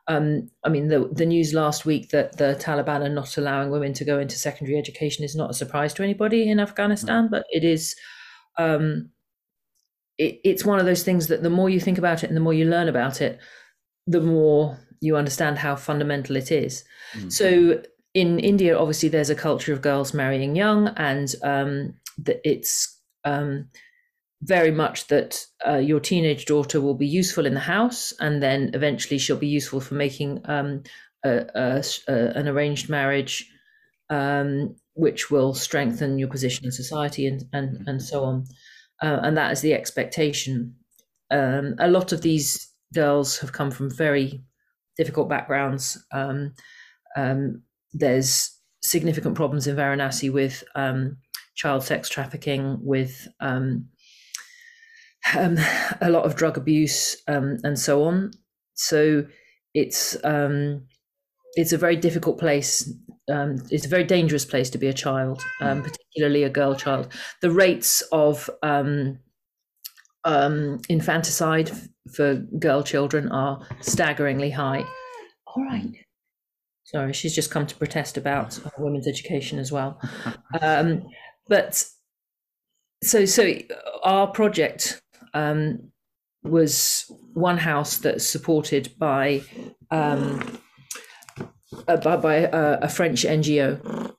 [0.06, 3.92] Um, I mean, the the news last week that the Taliban are not allowing women
[3.94, 7.64] to go into secondary education is not a surprise to anybody in Afghanistan, but it
[7.64, 7.94] is.
[8.58, 9.10] Um,
[10.18, 12.42] it, it's one of those things that the more you think about it and the
[12.42, 13.38] more you learn about it,
[14.06, 16.84] the more you understand how fundamental it is.
[17.14, 17.28] Mm-hmm.
[17.30, 17.82] So
[18.14, 21.94] in India, obviously, there's a culture of girls marrying young, and um,
[22.26, 23.68] it's um,
[24.42, 28.70] very much that uh, your teenage daughter will be useful in the house, and then
[28.74, 30.82] eventually she'll be useful for making um,
[31.24, 33.48] a, a, a, an arranged marriage,
[34.08, 38.44] um, which will strengthen your position in society, and and and so on.
[39.02, 40.74] Uh, and that is the expectation.
[41.30, 44.42] Um, a lot of these girls have come from very
[44.96, 45.96] difficult backgrounds.
[46.12, 46.54] Um,
[47.16, 51.16] um, there's significant problems in Varanasi with um,
[51.54, 53.86] child sex trafficking, with um,
[55.36, 55.58] um,
[56.00, 58.30] a lot of drug abuse, um, and so on.
[58.74, 59.26] So
[59.74, 60.86] it's um,
[61.54, 62.92] it's a very difficult place.
[63.30, 67.12] Um, it's a very dangerous place to be a child, um, particularly a girl child.
[67.42, 68.50] The rates of
[70.88, 71.70] infanticide
[72.12, 74.84] for girl children are staggeringly high.
[75.46, 75.94] All right.
[76.90, 80.00] Sorry, she's just come to protest about uh, women's education as well.
[80.60, 81.06] Um,
[81.48, 81.84] but
[83.04, 83.52] so, so
[84.02, 85.00] our project
[85.32, 85.92] um,
[86.42, 89.42] was one house that's supported by
[89.92, 90.60] um,
[91.86, 94.12] uh, by, by a, a, French NGO.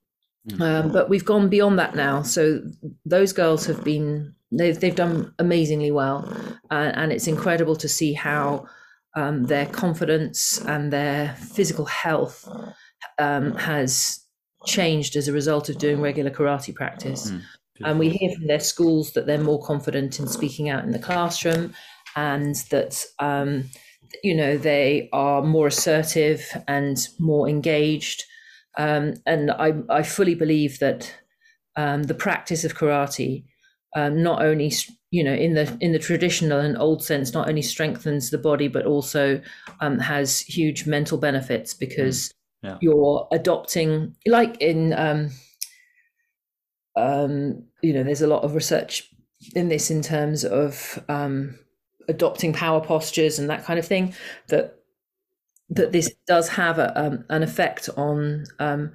[0.50, 0.62] Hmm.
[0.62, 2.22] Um, but we've gone beyond that now.
[2.22, 2.62] So
[3.06, 6.26] those girls have been they've they've done amazingly well,
[6.72, 8.68] uh, and it's incredible to see how
[9.16, 12.48] um, their confidence and their physical health
[13.18, 14.20] um, has
[14.66, 17.32] changed as a result of doing regular karate practice.
[17.32, 17.42] Mm,
[17.84, 21.00] and we hear from their schools that they're more confident in speaking out in the
[21.00, 21.74] classroom
[22.16, 23.64] and that, um,
[24.24, 28.24] you know, they are more assertive and more engaged.
[28.78, 31.14] Um, and I, I fully believe that
[31.76, 33.46] um, the practice of karate
[33.96, 34.72] um, not only
[35.12, 38.68] you know in the in the traditional and old sense not only strengthens the body
[38.68, 39.40] but also
[39.82, 42.70] um, has huge mental benefits because mm.
[42.70, 42.78] yeah.
[42.82, 45.30] you're adopting like in um,
[46.96, 49.10] um, you know there's a lot of research
[49.54, 51.60] in this in terms of um,
[52.08, 54.14] adopting power postures and that kind of thing
[54.48, 54.76] that
[55.70, 58.92] that this does have a, um, an effect on um,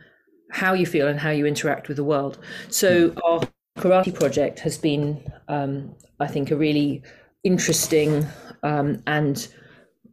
[0.50, 2.38] how you feel and how you interact with the world
[2.70, 3.20] so mm.
[3.24, 7.02] our karate project has been, um, I think, a really
[7.44, 8.26] interesting
[8.62, 9.48] um, and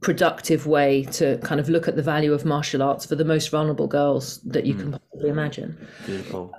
[0.01, 3.49] productive way to kind of look at the value of martial arts for the most
[3.49, 4.79] vulnerable girls that you mm.
[4.79, 5.87] can possibly imagine.
[6.05, 6.53] Beautiful.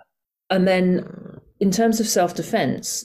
[0.50, 3.04] And then, in terms of self defense,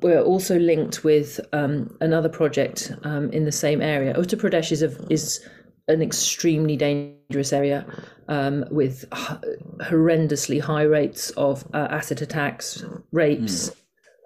[0.00, 4.14] we're also linked with um, another project um, in the same area.
[4.14, 5.46] Uttar Pradesh is a, is
[5.88, 7.86] an extremely dangerous area
[8.32, 13.70] um, with horrendously high rates of uh, acid attacks, rapes,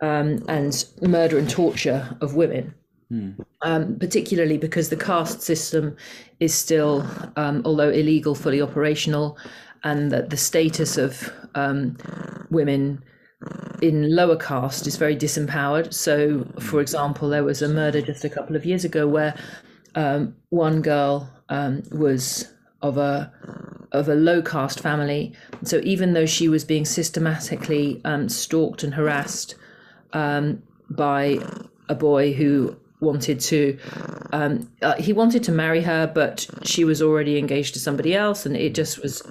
[0.01, 0.07] mm.
[0.07, 2.73] um, and murder and torture of women.
[3.12, 3.45] Mm.
[3.62, 5.97] Um, particularly because the caste system
[6.38, 7.05] is still,
[7.37, 9.38] um, although illegal, fully operational,
[9.83, 11.97] and that the status of um,
[12.51, 13.03] women
[13.83, 15.92] in lower caste is very disempowered.
[15.92, 19.35] So, for example, there was a murder just a couple of years ago where
[19.97, 23.33] um, one girl um, was of a
[23.92, 25.33] of a low caste family.
[25.64, 29.55] So even though she was being systematically um, stalked and harassed
[30.12, 31.38] um, by
[31.88, 33.79] a boy who wanted to
[34.33, 38.46] um, uh, he wanted to marry her, but she was already engaged to somebody else,
[38.46, 39.22] and it just was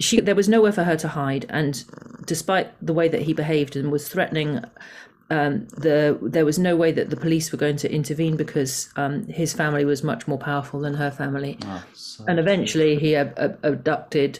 [0.00, 1.84] she there was nowhere for her to hide and
[2.26, 4.62] despite the way that he behaved and was threatening
[5.30, 9.26] um, the there was no way that the police were going to intervene because um,
[9.26, 11.58] his family was much more powerful than her family.
[11.64, 14.38] Oh, so and eventually he ab- ab- abducted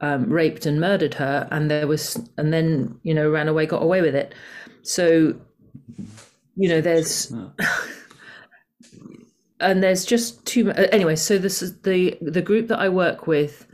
[0.00, 3.82] um, raped and murdered her and there was and then you know ran away got
[3.82, 4.34] away with it.
[4.82, 5.34] So
[6.56, 7.32] you know there's
[9.60, 13.26] and there's just too much anyway so this is the the group that i work
[13.26, 13.66] with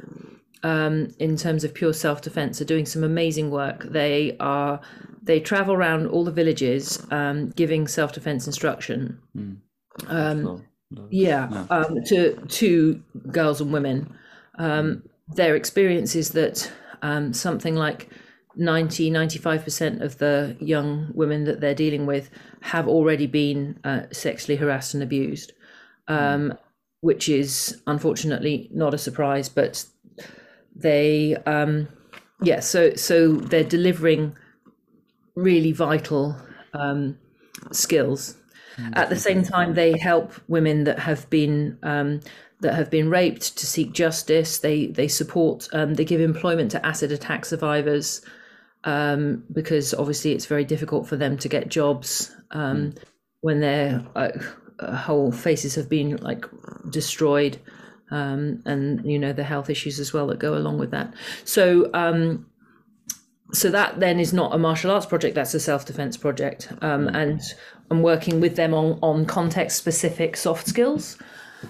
[0.64, 3.84] um, in terms of pure self-defense are doing some amazing work.
[3.84, 4.80] They are
[5.22, 9.20] they travel around all the villages um, giving self-defense instruction.
[10.42, 11.08] Cool.
[11.10, 14.16] yeah, um, to to girls and women.
[14.58, 16.70] Um, their experience is that
[17.02, 18.08] um, something like
[18.56, 24.56] 90 95% of the young women that they're dealing with have already been uh, sexually
[24.56, 25.52] harassed and abused,
[26.08, 26.54] um,
[27.00, 29.84] which is unfortunately not a surprise, but
[30.74, 31.88] they, um,
[32.42, 34.36] yeah, so, so they're delivering
[35.34, 36.36] really vital
[36.72, 37.18] um,
[37.72, 38.36] skills
[38.94, 42.20] at the same time, they help women that have been um,
[42.60, 44.58] that have been raped to seek justice.
[44.58, 45.68] They they support.
[45.72, 48.22] Um, they give employment to acid attack survivors
[48.84, 52.94] um, because obviously it's very difficult for them to get jobs um,
[53.40, 54.30] when their uh,
[54.96, 56.44] whole faces have been like
[56.90, 57.58] destroyed,
[58.10, 61.12] um, and you know the health issues as well that go along with that.
[61.44, 61.90] So.
[61.94, 62.46] Um,
[63.52, 67.40] so that then is not a martial arts project that's a self-defense project um, and
[67.90, 71.18] i'm working with them on, on context specific soft skills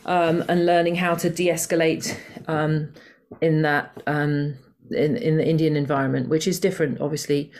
[0.06, 2.16] um, and learning how to de-escalate
[2.48, 2.90] um,
[3.42, 4.54] in that um,
[4.92, 7.50] in, in the indian environment which is different obviously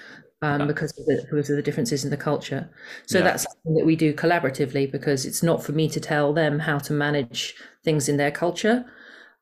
[0.43, 2.69] um, because, of the, because of the differences in the culture.
[3.07, 3.25] So Yeah.
[3.25, 6.79] that's something that we do collaboratively because it's not for me to tell them how
[6.79, 8.85] to manage things in their culture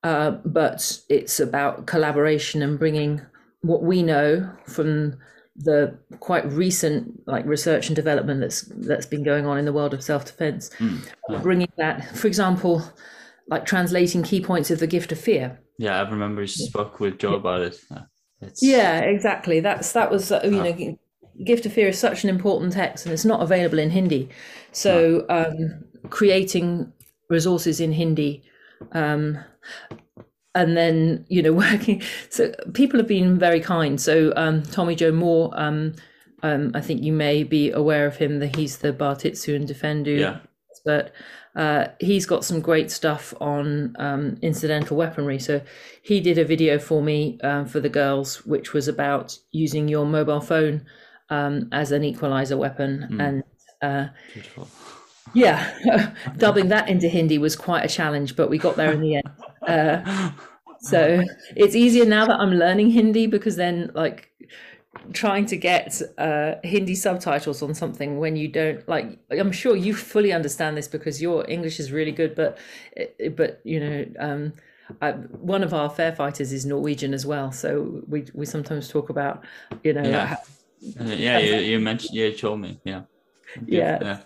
[0.05, 3.21] uh, but it's about collaboration and bringing
[3.61, 5.17] what we know from
[5.55, 9.95] the quite recent like research and development that's that's been going on in the world
[9.95, 10.71] of self-defense.
[11.43, 12.83] Bringing that for example
[13.49, 15.61] like translating key points of the gift of fear.
[15.79, 17.81] Yeah, I remember you spoke with Joe about it.
[18.43, 19.61] It's, yeah exactly.
[19.61, 20.99] That's that was uh, you know
[21.45, 24.29] gift of fear is such an important text and it's not available in hindi.
[24.73, 26.93] So um creating
[27.31, 28.43] resources in hindi
[28.93, 29.39] um
[30.55, 34.01] and then you know working so people have been very kind.
[34.01, 35.95] So um tommy joe moore um
[36.43, 40.19] um i think you may be aware of him that he's the bartitsu and defendu
[40.19, 40.39] Yeah.
[40.71, 41.13] expert
[41.55, 45.39] uh, he's got some great stuff on um, incidental weaponry.
[45.39, 45.61] So
[46.03, 50.07] he did a video for me um, for the girls, which was about using your
[50.07, 50.87] mobile phone
[51.29, 53.21] um, as an equalizer weapon.
[53.21, 53.43] And
[53.83, 54.09] uh,
[55.35, 59.17] yeah, dubbing that into Hindi was quite a challenge, but we got there in the
[59.17, 59.31] end.
[59.67, 60.31] Uh,
[60.81, 61.23] so
[61.57, 64.31] it's easier now that I'm learning Hindi because then, like,
[65.13, 69.95] trying to get uh, Hindi subtitles on something when you don't like, I'm sure you
[69.95, 72.59] fully understand this because your English is really good, but
[73.37, 74.05] but you know.
[74.19, 74.53] Um,
[75.01, 79.09] I, one of our fair fighters is Norwegian as well, so we we sometimes talk
[79.11, 79.43] about,
[79.85, 80.27] you know, Yeah.
[80.27, 80.37] how-
[81.01, 82.81] Uh, yeah, you, you mentioned, you told me.
[82.85, 83.03] Yeah.
[83.67, 83.99] Yeah.
[84.03, 84.19] Yeah.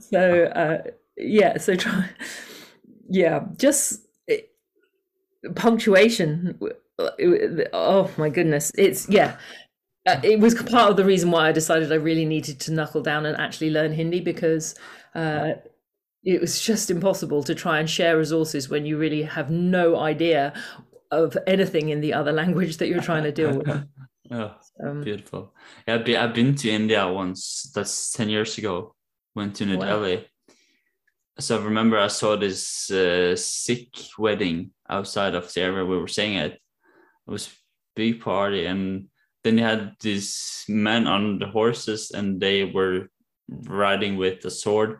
[0.00, 0.78] so uh
[1.16, 2.08] yeah so try
[3.10, 4.50] yeah just it,
[5.54, 6.58] punctuation
[7.72, 9.36] oh my goodness it's yeah
[10.06, 13.02] uh, it was part of the reason why i decided i really needed to knuckle
[13.02, 14.74] down and actually learn hindi because
[15.14, 15.52] uh
[16.22, 20.52] it was just impossible to try and share resources when you really have no idea
[21.10, 23.88] of anything in the other language that you're trying to deal with
[24.32, 24.54] Oh,
[24.84, 25.54] um, beautiful.
[25.86, 27.70] Yeah, I've been, I've been to India once.
[27.74, 28.94] That's 10 years ago.
[29.34, 29.86] Went to New Wow.
[29.86, 30.26] Delhi.
[31.38, 36.06] So I remember I saw this uh, Sikh wedding outside of the area we were
[36.06, 36.52] staying at.
[36.52, 36.60] It
[37.26, 37.48] was
[37.96, 39.08] big party, and
[39.42, 43.08] then you had these men on the horses, and they were
[43.48, 44.98] riding with a sword.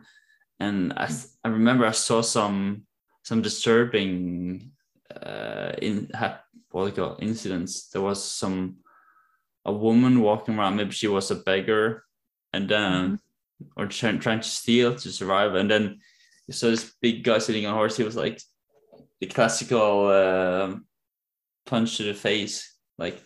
[0.59, 1.09] And I,
[1.43, 2.83] I remember I saw some
[3.23, 4.71] some disturbing
[5.15, 7.89] uh, in ha- what do you call it, incidents.
[7.89, 8.77] There was some
[9.65, 10.75] a woman walking around.
[10.75, 12.03] Maybe she was a beggar,
[12.53, 13.19] and then
[13.75, 15.55] or trying trying to steal to survive.
[15.55, 15.99] And then
[16.47, 17.97] you saw this big guy sitting on a horse.
[17.97, 18.41] He was like
[19.19, 20.85] the classical um
[21.65, 22.75] punch to the face.
[22.97, 23.21] Like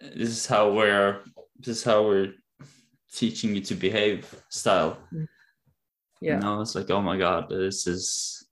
[0.00, 1.20] this is how we're
[1.58, 2.32] this is how we're
[3.12, 4.98] teaching you to behave style.
[6.20, 6.36] Yeah.
[6.36, 8.46] And I was like, oh my god, this is.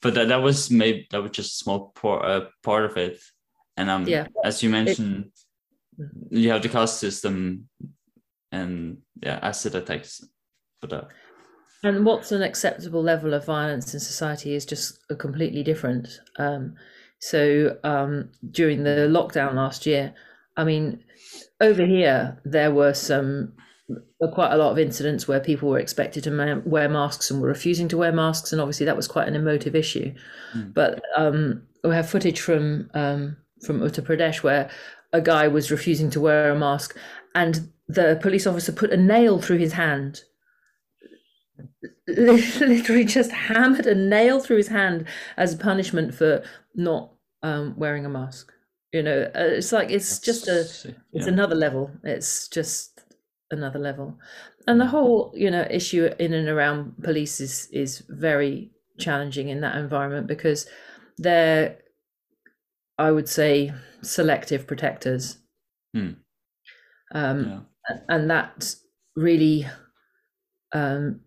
[0.00, 3.18] But that that was maybe that was just a small part uh, part of it,
[3.76, 4.28] and um, Yeah.
[4.44, 5.32] as you mentioned,
[6.30, 7.68] you have the caste system,
[8.52, 10.24] and yeah, acid attacks.
[10.80, 11.04] But uh,
[11.82, 16.20] And what's an acceptable level of violence in society is just a completely different.
[16.38, 16.76] Um,
[17.18, 20.14] so um, during the lockdown last year,
[20.58, 21.02] I mean,
[21.60, 23.54] over here there were some
[24.34, 27.88] quite a lot of incidents where people were expected to wear masks and were refusing
[27.88, 30.12] to wear masks, and obviously that was quite an emotive issue.
[30.54, 30.74] Mm.
[30.74, 34.68] But um, we have footage from um, from Uttar Pradesh where
[35.14, 36.96] a guy was refusing to wear a mask,
[37.34, 40.20] and the police officer put a nail through his hand
[42.06, 45.06] literally just hammered a nail through his hand
[45.36, 46.42] as punishment for
[46.74, 48.52] not um, wearing a mask.
[48.92, 51.28] You know, uh, it's like it's just a it's yeah.
[51.28, 51.90] another level.
[52.04, 53.00] It's just
[53.50, 54.18] another level,
[54.66, 59.60] and the whole you know issue in and around police is is very challenging in
[59.60, 60.66] that environment because
[61.18, 61.78] they're,
[62.96, 63.72] I would say,
[64.02, 65.38] selective protectors.
[65.94, 66.10] Hmm.
[67.12, 67.96] Um, yeah.
[68.08, 68.74] and that
[69.16, 69.66] really
[70.72, 71.20] um,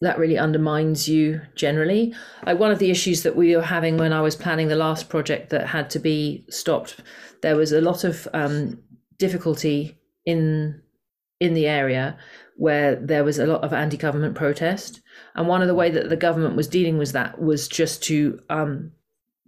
[0.00, 2.14] that really undermines you generally.
[2.46, 5.08] Like one of the issues that we were having when I was planning the last
[5.08, 7.00] project that had to be stopped,
[7.42, 8.80] there was a lot of um,
[9.18, 10.80] difficulty in
[11.40, 12.18] in the area
[12.56, 15.00] where there was a lot of anti-government protest,
[15.34, 18.40] and one of the way that the government was dealing with that was just to
[18.50, 18.90] um,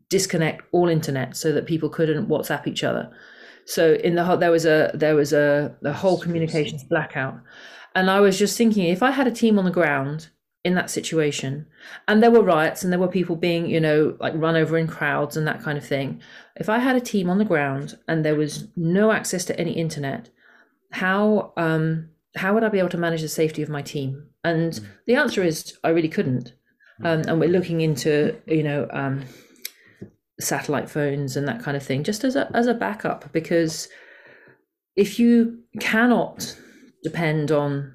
[0.08, 3.10] disconnect all internet so that people couldn't WhatsApp each other.
[3.66, 7.40] So in the there was a there was a the whole communications blackout,
[7.94, 10.28] and I was just thinking if I had a team on the ground
[10.64, 11.66] in that situation,
[12.06, 14.86] and there were riots and there were people being you know like run over in
[14.86, 16.20] crowds and that kind of thing,
[16.56, 19.72] if I had a team on the ground and there was no access to any
[19.72, 20.30] internet,
[20.92, 24.26] how um how would I be able to manage the safety of my team?
[24.44, 26.54] And the answer is I really couldn't.
[27.02, 29.24] Um, and we're looking into you know um,
[30.38, 33.88] satellite phones and that kind of thing just as a as a backup because
[34.96, 36.56] if you cannot
[37.02, 37.94] depend on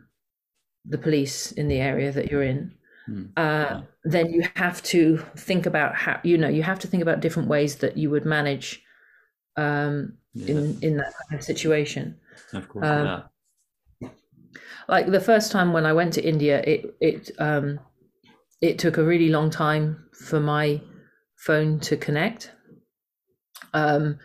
[0.88, 2.74] the police in the area that you're in
[3.08, 3.26] Hmm.
[3.38, 7.20] uh, then you have to think about how you know you have to think about
[7.22, 8.84] different ways that you would manage
[9.58, 12.20] um, Yeah, in in that kind of situation
[12.54, 12.86] of course.
[12.88, 13.06] um,
[14.00, 14.10] yeah.
[14.88, 17.80] like the first time when I went to India, it it um
[18.62, 20.82] it took a really long time for my
[21.38, 22.52] phone to connect,
[23.74, 24.20] um,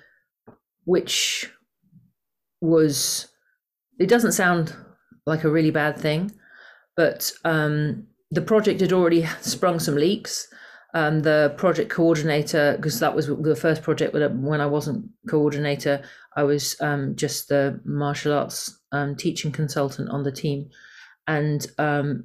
[0.85, 1.51] which
[2.61, 3.29] was
[3.99, 4.77] it doesn't sound
[5.27, 6.33] like a really bad thing,
[7.01, 10.47] but um, the project had already sprung some leaks.
[10.93, 16.03] Um, the project coordinator, because that was the first project when- I wasn't coordinator,
[16.37, 20.69] I was um, just the martial arts um, teaching consultant on the team,
[21.27, 22.25] and um,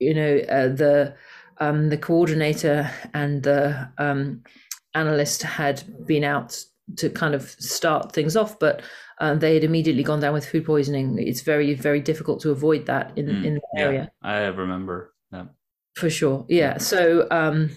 [0.00, 1.14] you know uh, the
[1.58, 3.88] um, the coordinator and the
[4.94, 6.60] analyst had been out
[6.96, 8.82] to kind of start things off, but
[9.20, 11.18] um, they had immediately gone down with food poisoning.
[11.18, 15.14] It's very very difficult to avoid that in Mm, in the yeah, area I remember.
[15.32, 15.46] Yeah.
[15.96, 17.70] for sure yeah so um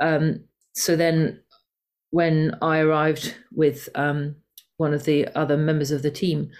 [0.00, 1.40] um so then
[2.10, 4.36] when i arrived with um
[4.76, 6.50] one of the other members of the team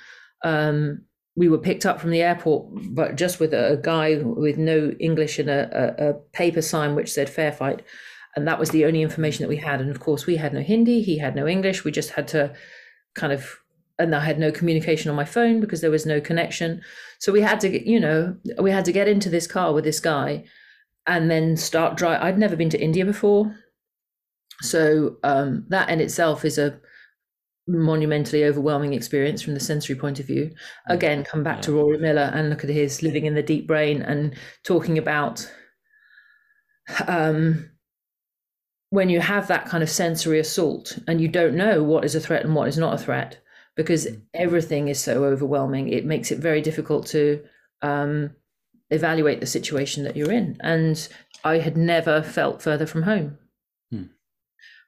[0.44, 1.02] um
[1.34, 5.38] we were picked up from the airport but just with a, guy with no english
[5.38, 7.82] and a, a, a paper sign which said fair fight
[8.36, 9.80] and that was the only information that we had.
[9.80, 11.84] And of course we had no hindi he had no english.
[11.84, 12.54] We just had to
[13.14, 13.58] kind of
[13.98, 16.82] and i had no communication on my phone because there was no connection.
[17.18, 19.84] So we had to get you know we had to get into this car with
[19.84, 20.44] this guy
[21.06, 22.22] and then start drive.
[22.22, 23.54] I'd never been to India before,
[24.60, 26.78] so um, that in itself is a
[27.68, 30.52] monumentally overwhelming experience from the sensory point of view.
[30.88, 34.02] Again, come back to Rory Miller and look at his living in the deep brain
[34.02, 34.34] and
[34.64, 35.50] talking about
[37.08, 37.70] um,
[38.90, 42.20] when you have that kind of sensory assault and you don't know what is a
[42.20, 43.38] threat and what is not a threat
[43.74, 45.88] because everything is so overwhelming.
[45.88, 47.42] It makes it very difficult to
[47.82, 48.30] um,
[48.90, 50.56] evaluate the situation that you're in.
[50.60, 51.08] And
[51.44, 53.38] I had never felt further from home.
[53.90, 54.02] Hmm.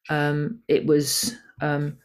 [0.08, 1.98] Um, it was um,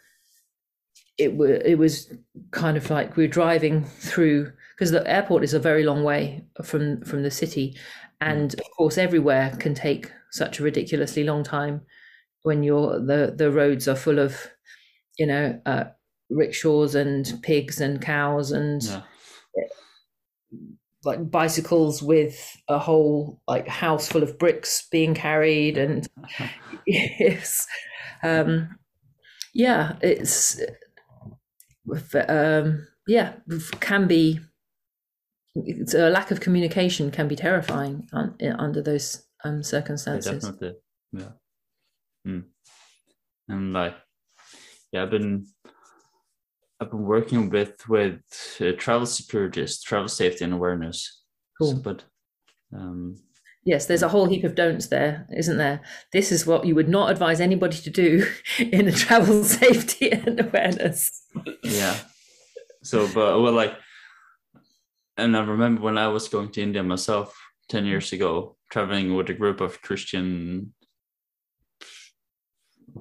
[1.18, 2.14] it was it was
[2.52, 6.46] kind of like we were driving through because the airport is a very long way
[6.64, 7.78] from from the city,
[8.22, 11.82] and of course everywhere can take such a ridiculously long time
[12.44, 14.48] when you're the the roads are full of
[15.20, 15.86] you know uh,
[16.30, 19.04] rickshaws and pigs and cows and Yeah.
[21.06, 26.08] like bicycles with a whole like house full of bricks being carried and
[26.88, 27.68] yes.
[28.24, 28.78] Um
[29.54, 30.60] yeah, it's
[32.28, 33.34] um, yeah
[33.80, 34.40] can be
[35.56, 40.44] it's a lack of communication can be terrifying un, under those um, circumstances.
[40.44, 40.74] Yeah, definitely,
[41.12, 41.30] yeah.
[42.28, 42.44] Mm.
[43.50, 43.96] And like,
[44.92, 45.46] yeah, I've been
[46.80, 48.22] I've been working with with
[48.60, 51.22] uh, travel securities, travel safety and awareness.
[51.60, 51.72] Cool.
[51.72, 52.04] So, but
[52.74, 53.18] um,
[53.66, 55.82] Yes, there's a whole heap of don'ts there, isn't there?
[56.12, 58.28] This is what you would not advise anybody to do
[58.60, 61.24] in a travel safety and awareness.
[61.64, 61.98] Yeah.
[62.84, 63.74] So, but well, like,
[65.18, 67.36] and I remember when I was going to India myself
[67.70, 70.74] 10 years ago, traveling with a group of Christian,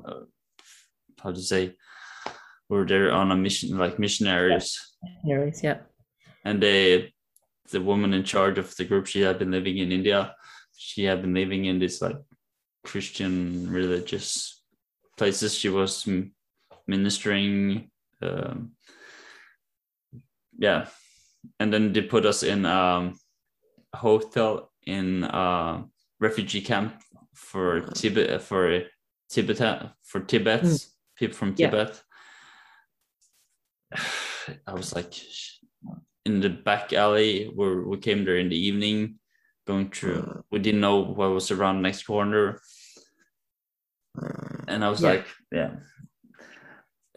[0.05, 0.21] uh,
[1.23, 1.75] how to say,
[2.69, 4.79] were there on a mission, like missionaries.
[5.03, 5.79] Missionaries, yeah.
[6.45, 7.13] And they,
[7.71, 10.35] the woman in charge of the group, she had been living in India
[10.83, 12.17] she had been living in this like
[12.85, 14.63] Christian religious
[15.17, 15.55] places.
[15.55, 16.09] She was
[16.87, 17.91] ministering.
[18.21, 18.73] Um,
[20.59, 20.87] yeah,
[21.59, 23.13] and then they put us in a
[23.95, 25.85] hotel in a
[26.21, 27.01] refugee camp
[27.35, 28.83] for Tibet for
[29.29, 30.87] Tibet for Tibet mm.
[31.17, 32.01] people from Tibet.
[33.93, 34.01] Yeah.
[34.67, 35.15] I was like
[36.25, 39.19] in the back alley where we came there in the evening
[39.67, 40.45] going through.
[40.51, 42.61] We didn't know what was around next corner,
[44.69, 45.09] and I was yeah.
[45.09, 45.71] like, yeah.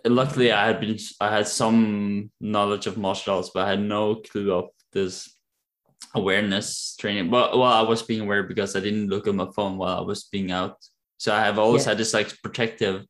[0.06, 4.16] Luckily, I had been I had some knowledge of martial arts, but I had no
[4.16, 5.36] clue of this
[6.14, 7.30] awareness training.
[7.30, 10.01] But well, I was being aware because I didn't look at my phone while I
[10.01, 10.78] was being out.
[11.18, 11.89] So I have always yeah.
[11.91, 13.06] had this like protective,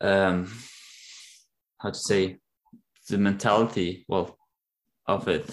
[0.00, 0.52] um,
[1.78, 2.40] how to say,
[3.10, 4.38] the mentality well
[5.06, 5.44] of it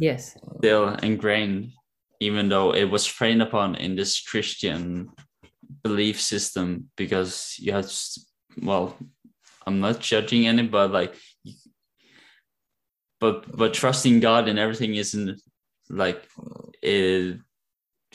[0.00, 1.70] yes still ingrained
[2.20, 5.08] even though it was trained upon in this christian
[5.82, 7.90] belief system because you have
[8.62, 8.96] well
[9.66, 11.14] i'm not judging any but like
[13.20, 15.40] but but trusting god and everything isn't
[15.90, 16.22] like
[16.82, 17.38] it,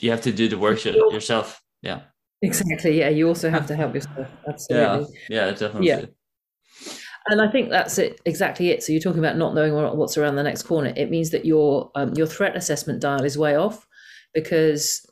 [0.00, 1.62] you have to do the work yourself.
[1.82, 2.02] Yeah.
[2.42, 2.98] Exactly.
[2.98, 4.28] Yeah you also have to help yourself.
[4.48, 5.16] Absolutely.
[5.28, 5.46] Yeah.
[5.46, 5.88] Yeah definitely.
[5.88, 6.04] Yeah.
[7.26, 8.82] And I think that's it exactly it.
[8.82, 10.92] So you're talking about not knowing what's around the next corner.
[10.94, 13.86] It means that your um, your threat assessment dial is way off
[14.34, 15.06] because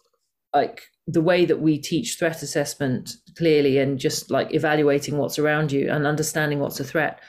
[0.54, 5.72] like the way that we teach threat assessment clearly and just like evaluating what's around
[5.72, 7.20] you and understanding what's a threat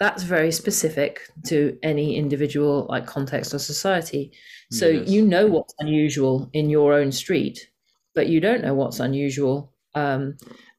[0.00, 4.32] that's very specific to any individual like context or society
[4.72, 5.08] so yes.
[5.08, 7.70] you know what's unusual in your own street
[8.14, 10.36] but you don't know what's unusual um,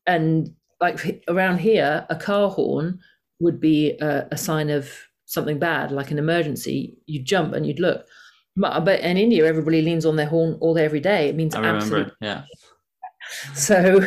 [0.07, 0.49] and
[0.81, 2.99] like around here a car horn
[3.39, 4.91] would be a, a sign of
[5.31, 8.05] something bad, like an emergency, you'd jump and you'd look.
[8.55, 11.29] But, but in India, everybody leans on their horn all day, every day.
[11.29, 11.61] It means I
[12.21, 12.43] yeah.
[13.53, 14.01] So,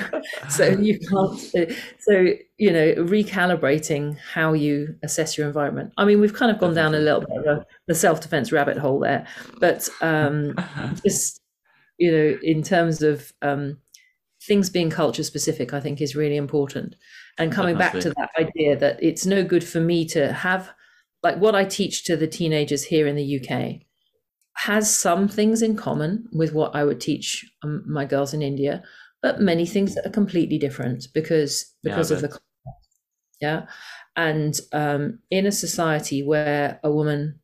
[0.51, 1.39] so you can't.
[2.01, 5.93] So you know, recalibrating how you assess your environment.
[5.97, 8.77] I mean, we've kind of gone down a little bit of the self defense rabbit
[8.77, 9.27] hole there,
[9.61, 10.55] but um,
[11.05, 11.41] just
[11.97, 13.79] you know, in terms of um,
[14.47, 16.97] things being culture specific, I think is really important.
[17.39, 20.71] And coming back to that idea that it's no good for me to have,
[21.23, 23.87] like what I teach to the teenagers here in the UK,
[24.57, 28.83] has some things in common with what I would teach um, my girls in India,
[29.23, 32.41] but many things that are completely different because because yeah, of the
[33.41, 33.67] yeah,
[34.17, 37.41] and um, in a society where a woman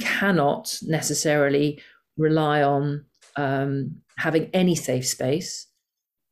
[0.00, 1.80] cannot necessarily
[2.16, 3.04] rely on
[3.36, 5.66] um, having any safe space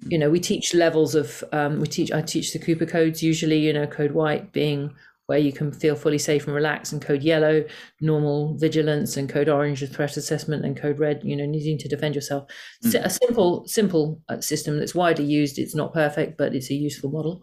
[0.06, 3.58] you know we teach levels of um, we teach i teach the cooper codes usually
[3.58, 4.94] you know code white being
[5.28, 7.64] where you can feel fully safe and relaxed and code yellow
[8.00, 12.14] normal vigilance and code orange threat assessment and code red you know needing to defend
[12.14, 12.48] yourself
[12.84, 13.04] mm.
[13.04, 17.10] a simple simple uh, system that's widely used it's not perfect but it's a useful
[17.10, 17.42] model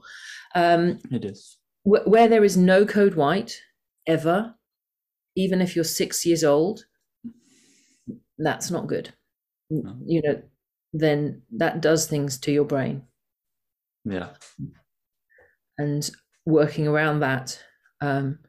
[0.56, 3.56] um, it is wh- where there is no code white
[4.08, 4.56] ever
[5.36, 6.86] even if you're six years old
[8.38, 9.14] that's not good
[9.70, 9.96] no.
[10.06, 10.42] you know
[11.00, 13.04] then that does things to your brain.
[14.06, 14.30] Yeah.
[15.78, 16.10] And
[16.46, 17.60] working around that,
[18.06, 18.40] um,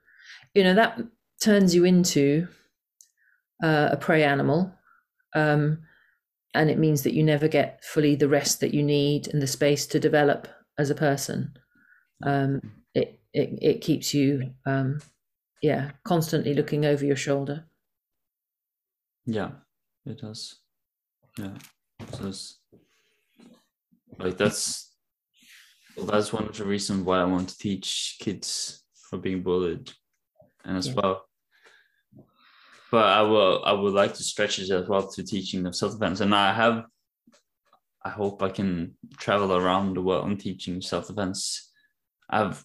[0.54, 1.00] you know, that
[1.42, 2.48] turns you into
[3.62, 4.72] uh, a prey animal.
[5.34, 5.82] Um,
[6.54, 9.46] and it means that you never get fully the rest that you need and the
[9.46, 10.48] space to develop
[10.78, 11.52] as a person.
[12.22, 12.61] Um,
[12.94, 15.00] it, it, it keeps you, um,
[15.62, 17.66] yeah, constantly looking over your shoulder.
[19.26, 19.50] Yeah,
[20.07, 20.61] it does.
[21.38, 21.59] Yeah.
[22.14, 22.61] So it's
[24.18, 24.94] like that's
[25.96, 28.86] well, that's one of the reasons why I want to teach kids
[29.17, 29.91] for being bullied,
[30.64, 30.95] and as yeah.
[30.95, 31.27] well.
[32.91, 35.93] But I will I would like to stretch it as well to teaching them self
[35.93, 36.85] defense, and I have
[38.05, 41.73] I hope I can travel around the world and teaching self defense.
[42.31, 42.64] I've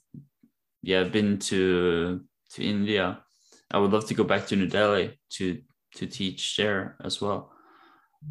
[0.83, 2.21] yeah been to
[2.53, 3.23] to India.
[3.71, 5.61] I would love to go back to New Delhi to
[5.95, 7.51] to teach there as well.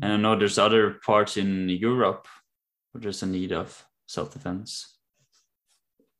[0.02, 2.28] And I know there's other parts in Europe
[2.92, 4.96] where there's a need of self defense.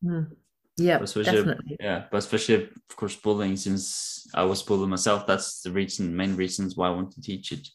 [0.05, 0.33] Mm.
[0.81, 1.77] Yeah, especially, definitely.
[1.79, 3.57] Yeah, but especially of course bullying.
[3.57, 7.53] Since I was bullied myself, that's the reason, main reasons why I want to teach
[7.53, 7.69] it,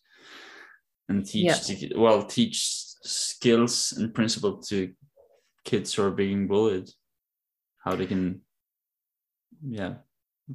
[1.08, 1.89] and teach yeah.
[1.95, 2.66] well teach
[3.03, 4.91] skills and principle to
[5.66, 6.89] kids who are being bullied,
[7.84, 8.41] how they can,
[9.62, 9.95] yeah,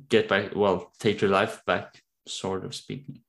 [0.08, 0.56] get back.
[0.56, 3.20] Well, take their life back, sort of speaking.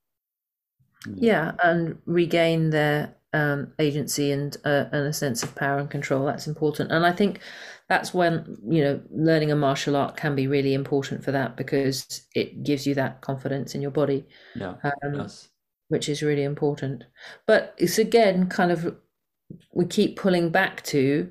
[1.14, 6.26] Yeah, and regain their um, agency and uh, and a sense of power and control.
[6.26, 7.40] That's important, and I think
[7.92, 12.22] that's when you know learning a martial art can be really important for that because
[12.34, 14.24] it gives you that confidence in your body.
[14.54, 15.50] Yeah, um, yes.
[15.88, 17.04] which is really important.
[17.46, 18.96] But it's again kind of
[19.74, 21.30] we keep pulling back to,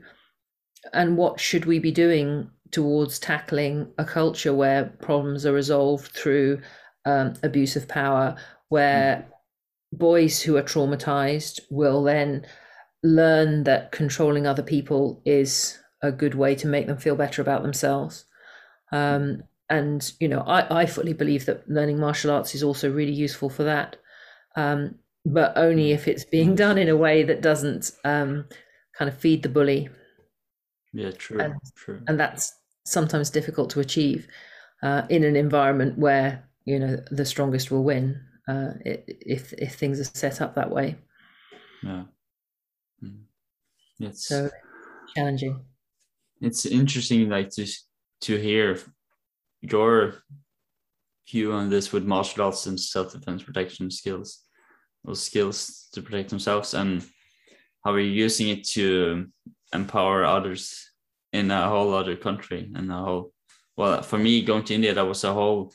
[0.94, 6.62] and what should we be doing towards tackling a culture where problems are resolved through
[7.06, 8.36] um, abuse of power,
[8.70, 9.26] where mm
[9.94, 12.46] boys who are traumatized will then
[13.04, 17.62] learn that controlling other people is a good way to make them feel better about
[17.62, 18.26] themselves.
[18.92, 23.14] Um, and you know, I, I fully believe that learning martial arts is also really
[23.14, 23.96] useful for that,
[24.56, 24.96] um,
[25.26, 28.46] but only if it's being done in a way that doesn't um,
[28.98, 29.90] kind of feed the bully.
[30.94, 32.02] Yeah, true, and, true.
[32.08, 34.28] And that's sometimes difficult to achieve
[34.84, 40.02] uh, in an environment where you know the strongest will win uh, if if things
[40.02, 40.98] are set up that way.
[41.82, 42.04] Yeah,
[43.02, 43.22] mm.
[44.02, 44.50] it's so
[45.16, 45.64] challenging.
[46.42, 47.68] It's interesting, like to
[48.22, 48.78] to hear
[49.62, 50.16] your
[51.30, 54.44] view on this with martial arts and self defense protection skills,
[55.04, 57.04] those skills to protect themselves, and
[57.86, 59.28] how we're using it to
[59.74, 60.92] empower others
[61.32, 63.34] in a whole other country and a whole.
[63.78, 65.74] Well, for me, going to India, that was a whole.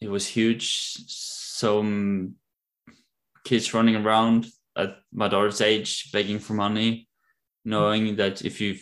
[0.00, 0.96] It was huge
[1.60, 2.36] some
[2.88, 2.94] mm,
[3.44, 4.46] kids running around
[4.76, 7.08] at my daughter's age begging for money,
[7.64, 8.76] knowing that if you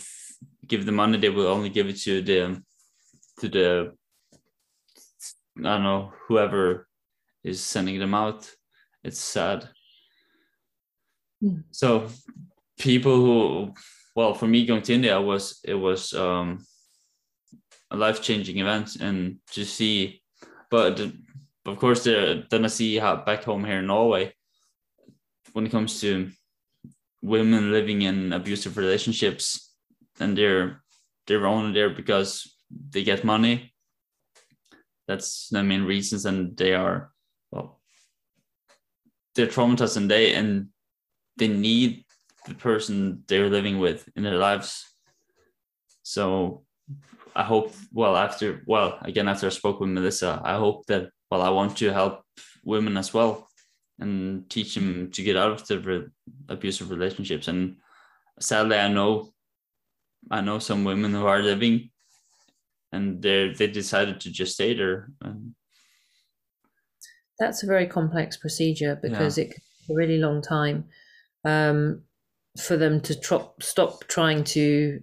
[0.68, 2.62] give the money, they will only give it to the
[3.40, 3.92] to the
[5.58, 6.86] I don't know whoever
[7.42, 8.50] is sending them out.
[9.02, 9.68] It's sad.
[11.42, 11.64] Mm.
[11.70, 12.08] So
[12.78, 13.74] people who
[14.14, 16.64] well for me going to India was it was um
[17.90, 20.20] a life changing event and to see
[20.70, 21.00] but
[21.68, 24.32] of course, then I see how back home here in Norway,
[25.52, 26.30] when it comes to
[27.22, 29.67] women living in abusive relationships,
[30.20, 30.82] and they're
[31.26, 32.56] they're only there because
[32.90, 33.74] they get money.
[35.06, 37.10] That's the main reasons, and they are
[37.50, 37.80] well,
[39.34, 40.68] they're traumatized, and they and
[41.36, 42.04] they need
[42.46, 44.84] the person they're living with in their lives.
[46.02, 46.64] So
[47.36, 51.42] I hope, well, after, well, again, after I spoke with Melissa, I hope that well,
[51.42, 52.22] I want to help
[52.64, 53.48] women as well
[53.98, 56.06] and teach them to get out of the re-
[56.48, 57.48] abusive relationships.
[57.48, 57.76] And
[58.40, 59.32] sadly, I know,
[60.30, 61.90] I know some women who are living,
[62.92, 65.10] and they they decided to just stay there.
[67.38, 69.44] That's a very complex procedure because yeah.
[69.44, 69.54] it
[69.90, 70.84] a really long time
[71.44, 72.02] um,
[72.60, 75.00] for them to tro- stop trying to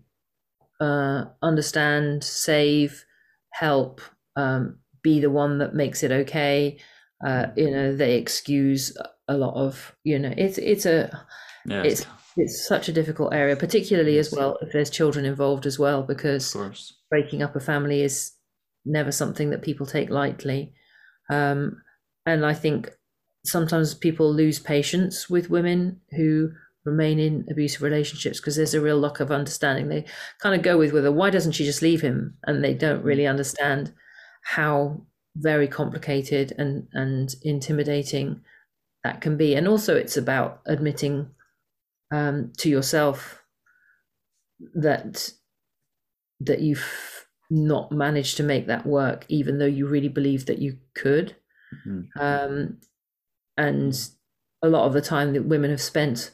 [0.79, 3.05] uh, understand, save,
[3.51, 4.01] help,
[4.35, 6.77] um, be the one that makes it okay.
[7.25, 8.95] Uh, you know, they excuse
[9.27, 11.25] a lot of, you know, it's it's a
[11.65, 11.85] yes.
[11.85, 12.05] it's
[12.37, 14.27] it's such a difficult area, particularly yes.
[14.27, 16.55] as well if there's children involved as well, because
[17.09, 18.33] breaking up a family is
[18.85, 20.73] never something that people take lightly.
[21.29, 21.81] Um,
[22.25, 22.91] and I think
[23.45, 26.51] sometimes people lose patience with women who
[26.83, 29.87] remain in abusive relationships because there's a real lack of understanding.
[29.87, 30.05] They
[30.39, 33.23] kind of go with whether why doesn't she just leave him, and they don't really
[33.23, 33.29] mm.
[33.29, 33.93] understand
[34.43, 35.05] how
[35.37, 38.41] very complicated and and intimidating
[39.03, 41.29] that can be and also it's about admitting
[42.11, 43.43] um, to yourself
[44.73, 45.31] that
[46.39, 50.77] that you've not managed to make that work even though you really believe that you
[50.95, 51.35] could
[51.87, 52.01] mm-hmm.
[52.19, 52.77] um,
[53.57, 54.09] and
[54.61, 56.31] a lot of the time that women have spent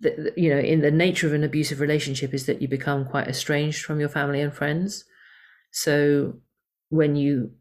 [0.00, 3.28] the, you know in the nature of an abusive relationship is that you become quite
[3.28, 5.04] estranged from your family and friends
[5.70, 6.34] so
[6.90, 7.52] when you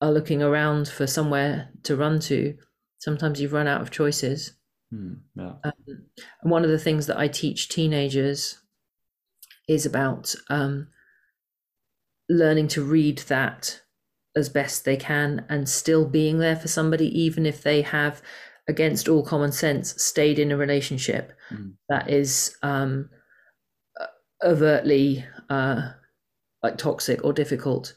[0.00, 2.56] are looking around for somewhere to run to,
[2.98, 4.52] sometimes you've run out of choices.
[4.92, 5.54] Mm, yeah.
[5.64, 5.72] um,
[6.42, 8.58] and one of the things that I teach teenagers
[9.68, 10.88] is about um,
[12.28, 13.80] learning to read that
[14.36, 18.22] as best they can and still being there for somebody, even if they have
[18.68, 21.74] against all common sense, stayed in a relationship Mm.
[21.88, 23.08] that is um,
[24.44, 25.90] overtly uh,
[26.62, 27.94] like toxic or difficult,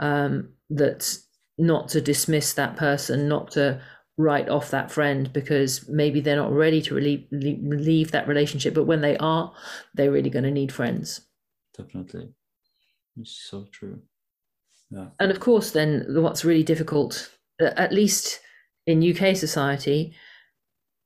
[0.00, 1.18] um, that
[1.58, 3.80] not to dismiss that person, not to
[4.18, 8.74] write off that friend because maybe they're not ready to leave, leave that relationship.
[8.74, 9.52] But when they are,
[9.94, 11.20] they're really going to need friends.
[11.76, 12.30] Definitely.
[13.18, 14.00] It's so true.
[14.90, 15.08] Yeah.
[15.18, 18.40] And of course, then what's really difficult, at least
[18.86, 20.14] in UK society,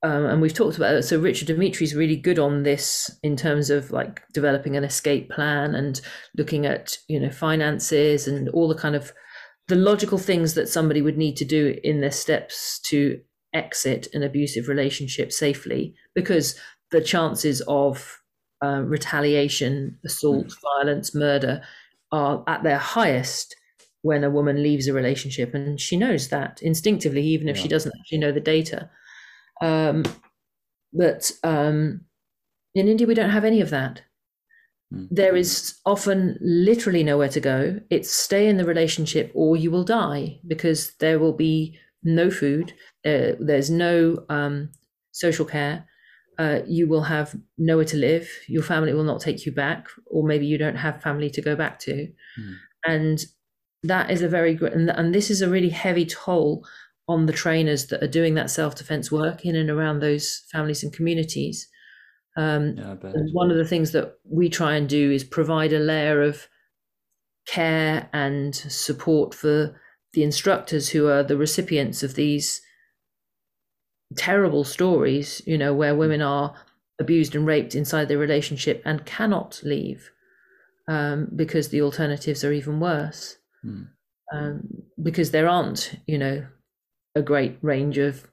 [0.02, 1.02] um, and we've talked about it.
[1.02, 5.30] So Richard Dimitri is really good on this in terms of like developing an escape
[5.30, 6.00] plan and
[6.36, 9.12] looking at you know finances and all the kind of
[9.70, 13.20] the logical things that somebody would need to do in their steps to
[13.54, 16.54] exit an abusive relationship safely, because
[16.90, 18.20] the chances of
[18.62, 20.56] uh, retaliation, assault, mm.
[20.60, 21.62] violence, murder
[22.12, 23.56] are at their highest
[24.02, 27.62] when a woman leaves a relationship, and she knows that instinctively, even if yeah.
[27.62, 28.90] she doesn't actually know the data.
[29.62, 30.04] Um,
[30.92, 32.02] but um,
[32.74, 34.02] in India, we don't have any of that.
[34.93, 35.09] Mm.
[35.11, 37.80] There is often literally nowhere to go.
[37.91, 42.72] It's stay in the relationship or you will die because there will be no food.
[43.05, 44.70] Uh, there's no um,
[45.12, 45.86] social care.
[46.38, 48.28] Uh, you will have nowhere to live.
[48.49, 51.55] Your family will not take you back, or maybe you don't have family to go
[51.55, 52.09] back to.
[52.41, 52.55] Mm.
[52.86, 53.24] And
[53.82, 56.66] that is a very great, and, and this is a really heavy toll
[57.09, 60.82] on the trainers that are doing that self defense work in and around those families
[60.82, 61.68] and communities.
[62.37, 62.95] Um, yeah,
[63.33, 66.49] one of the things that we try and do is provide a layer of
[67.47, 69.78] care and support for
[70.12, 72.61] the instructors who are the recipients of these
[74.16, 76.55] terrible stories, you know, where women are
[77.01, 80.11] abused and raped inside their relationship and cannot leave
[80.89, 83.37] um, because the alternatives are even worse.
[83.62, 83.83] Hmm.
[84.33, 84.61] Um,
[85.03, 86.47] because there aren't, you know,
[87.16, 88.28] a great range of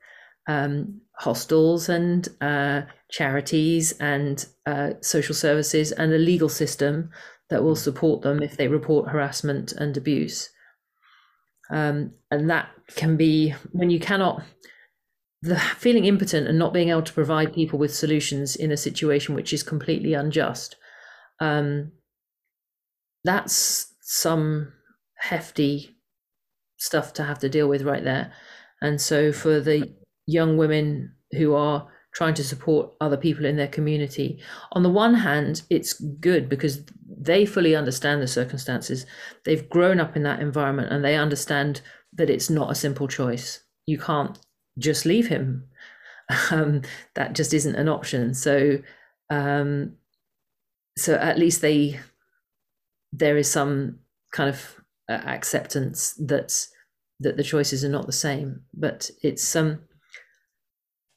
[0.48, 7.10] um, hostels and uh, charities and uh, social services and a legal system
[7.50, 10.50] that will support them if they report harassment and abuse.
[11.70, 14.44] Um, and that can be when you cannot,
[15.42, 19.36] the feeling impotent and not being able to provide people with solutions in a situation
[19.36, 20.76] which is completely unjust.
[21.40, 21.92] Um,
[23.24, 24.74] that's some
[25.18, 25.96] hefty
[26.78, 28.32] stuff to have to deal with right there.
[28.82, 29.94] And so for the
[30.26, 31.88] young women who are
[32.18, 34.40] trying to support other people in their community,
[34.72, 39.06] on the one hand, it's good because they fully understand the circumstances.
[39.46, 41.82] They've grown up in that environment and they understand
[42.14, 43.62] that it's not a simple choice.
[43.86, 44.36] You can't
[44.80, 45.66] just leave him.
[46.52, 46.82] Um,
[47.16, 48.34] that just isn't an option.
[48.34, 48.80] So,
[49.30, 49.94] um,
[50.98, 52.02] so at least they
[53.14, 54.00] there is some
[54.34, 56.68] kind of uh, acceptance that
[57.22, 59.80] that the choices are not the same but it's um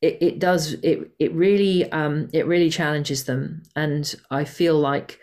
[0.03, 3.63] it, it does it it really um it really challenges them.
[3.77, 5.19] And i feel like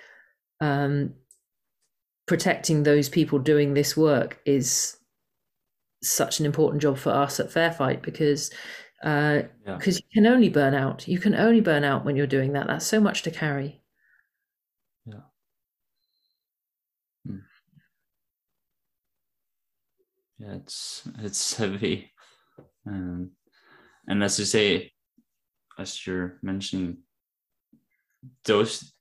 [0.61, 1.13] um
[2.25, 4.97] protecting those people doing this work is
[6.03, 8.51] such an important job for us at fair fight because
[9.03, 10.05] uh because yeah.
[10.13, 11.07] you can only burn out.
[11.07, 12.67] You can only burn out when you're doing that.
[12.67, 13.81] That's so much to carry.
[15.05, 15.21] Yeah.
[17.25, 17.35] Yeah
[20.39, 22.11] it's it's heavy.
[22.85, 23.31] Um,
[24.07, 24.91] and as you say
[25.77, 26.97] as you're mentioning
[28.45, 28.93] those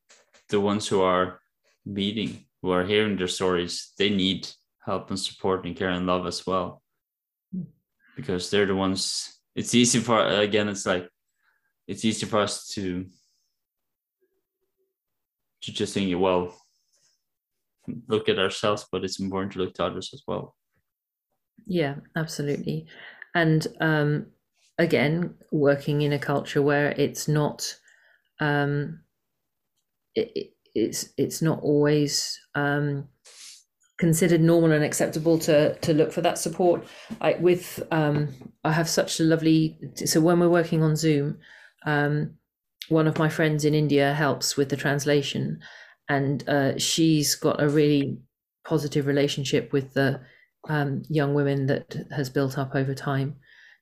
[0.49, 1.41] the ones who are
[1.85, 4.49] meeting who are hearing their stories they need
[4.85, 6.83] help and support and care and love as well
[8.15, 11.09] because they're the ones it's easy for again it's like
[11.87, 13.07] it's easy for us to
[15.63, 16.55] to just think well
[18.09, 20.55] look at ourselves but it's important to look to others as well
[21.67, 22.87] yeah, absolutely.
[23.35, 24.27] And um,
[24.79, 27.77] again, working in a culture where it's not,
[28.41, 29.01] um,
[30.15, 33.09] it, it's it's not always um,
[33.99, 36.87] considered normal and acceptable to to look for that support.
[37.21, 38.29] Like with, um,
[38.65, 39.79] I have such a lovely.
[40.05, 41.39] So when we're working on Zoom,
[41.87, 42.37] um,
[42.89, 45.61] one of my friends in India helps with the translation,
[46.09, 48.19] and uh, she's got a really
[48.65, 50.21] positive relationship with the
[50.69, 53.37] um, young women that has built up over time.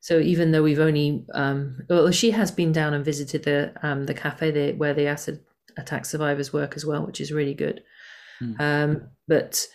[0.05, 4.05] So even though we've only, um, well, she has been down and visited the um,
[4.05, 5.40] the cafe there, where the acid
[5.78, 7.82] attack survivors work as well, which is really good.
[8.42, 8.61] Mm.
[8.61, 9.66] Um, but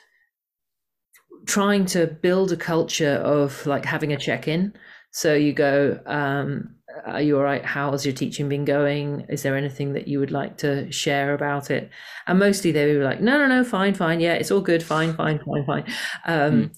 [1.47, 4.73] trying to build a culture of like having a check in.
[5.09, 6.75] So you go, um,
[7.07, 7.65] are you all right?
[7.65, 9.25] How has your teaching been going?
[9.29, 11.89] Is there anything that you would like to share about it?
[12.27, 14.19] And mostly they were like, no, no, no, fine, fine.
[14.19, 14.83] Yeah, it's all good.
[14.83, 15.85] Fine, fine, fine, fine.
[16.25, 16.75] Um, mm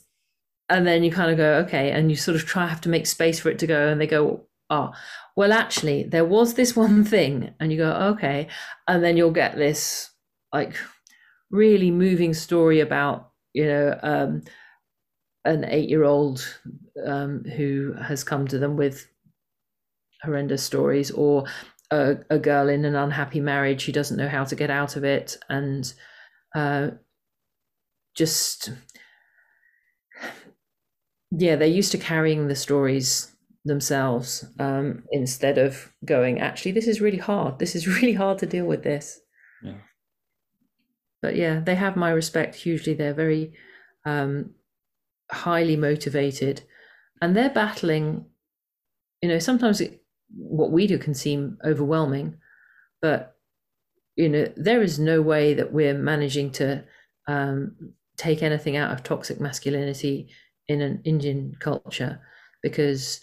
[0.71, 3.05] and then you kind of go okay and you sort of try have to make
[3.05, 4.41] space for it to go and they go
[4.71, 4.93] oh,
[5.35, 8.47] well, actually, there was this one thing, and you go, okay,
[8.87, 10.09] and then you'll get this
[10.51, 10.75] like
[11.51, 14.41] really moving story about you know um,
[15.45, 16.59] an eight-year-old
[17.05, 19.07] um, who has come to them with
[20.23, 21.45] horrendous stories, or
[21.91, 25.03] a, a, girl in an unhappy marriage who doesn't know how to get out of
[25.03, 25.93] it, and
[26.55, 26.89] uh,
[28.15, 28.71] just
[31.31, 33.31] yeah, they're used to carrying the stories
[33.63, 37.59] themselves um, instead of going, actually, this is really hard.
[37.59, 39.19] This is really hard to deal with this.
[39.63, 39.77] Yeah.
[41.21, 42.93] But yeah, they have my respect hugely.
[42.93, 43.53] They're very
[44.05, 44.55] um,
[45.31, 46.63] highly motivated
[47.21, 48.25] and they're battling,
[49.21, 50.03] you know, sometimes it,
[50.35, 52.37] what we do can seem overwhelming,
[53.01, 53.35] but,
[54.15, 56.83] you know, there is no way that we're managing to
[57.27, 60.29] um, take anything out of toxic masculinity
[60.67, 62.19] in an Indian culture
[62.61, 63.21] because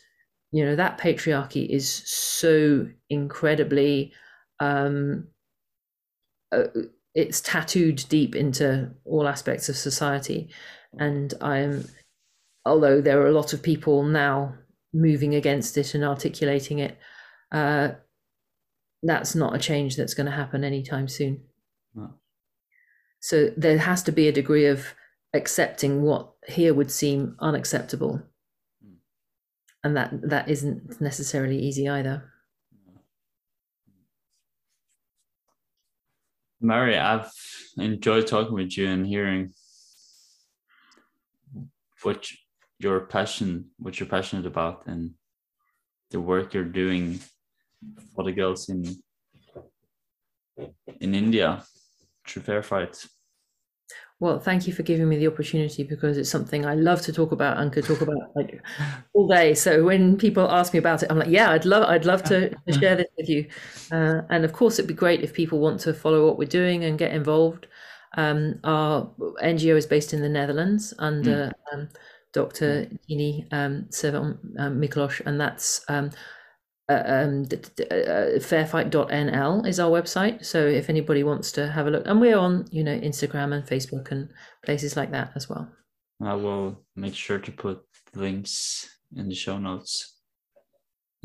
[0.51, 4.13] you know that patriarchy is so incredibly
[4.61, 5.29] um,
[6.53, 6.65] uh,
[7.15, 10.49] it's tattooed deep into all aspects of society
[10.99, 11.85] and i'm
[12.65, 14.55] although there are a lot of people now
[14.93, 16.99] moving against it and articulating it
[17.53, 17.89] uh,
[19.03, 21.41] that's not a change that's going to happen anytime soon
[21.95, 22.15] no.
[23.21, 24.95] so there has to be a degree of
[25.35, 28.23] accepting what here would seem unacceptable.
[28.83, 28.95] Hmm.
[29.85, 32.33] And that that isn't necessarily easy either.
[36.61, 37.31] Mary i've
[37.77, 39.53] enjoyed talking with you and hearing
[42.03, 42.27] what
[42.81, 45.13] your passion what you're passionate about and
[46.11, 47.21] the work you're doing
[48.15, 48.85] for the girls in
[51.01, 51.63] in india
[52.27, 53.09] through fair fights
[54.21, 57.31] well, thank you for giving me the opportunity because it's something I love to talk
[57.31, 58.61] about and could talk about like
[59.13, 59.55] all day.
[59.55, 62.51] So when people ask me about it, I'm like, yeah, I'd love, I'd love to,
[62.51, 63.47] to share this with you.
[63.93, 66.83] Uh, and of course, it'd be great if people want to follow what we're doing
[66.83, 67.69] and get involved.
[68.17, 69.09] Um, our
[69.43, 71.75] NGO is based in the Netherlands under mm.
[71.75, 71.89] um,
[72.33, 72.89] Dr.
[73.09, 76.11] Dini um, Servan um, Miklos, and that's um,
[76.89, 77.47] uh, um,
[77.91, 80.45] uh, fairfight.nl is our website.
[80.45, 83.67] So if anybody wants to have a look, and we're on, you know, Instagram and
[83.67, 84.31] Facebook and
[84.65, 85.71] places like that as well.
[86.23, 87.83] I will make sure to put
[88.15, 90.17] links in the show notes.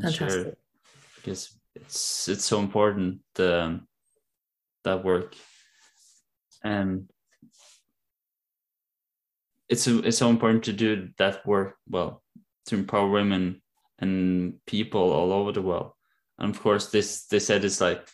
[0.00, 0.28] Fantastic.
[0.30, 0.52] Sure,
[1.16, 3.88] because it's it's so important um,
[4.84, 5.34] that work,
[6.62, 7.08] and
[9.68, 12.22] it's it's so important to do that work well
[12.66, 13.62] to empower women
[14.04, 15.92] and people all over the world.
[16.38, 18.06] And of course, this they said it's like,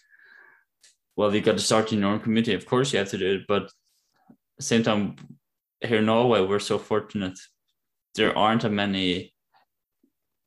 [1.17, 2.55] well, you got to start in your own community.
[2.55, 5.17] Of course, you have to do it, but at the same time,
[5.81, 7.39] here in Norway, we're so fortunate.
[8.15, 9.35] There aren't a many.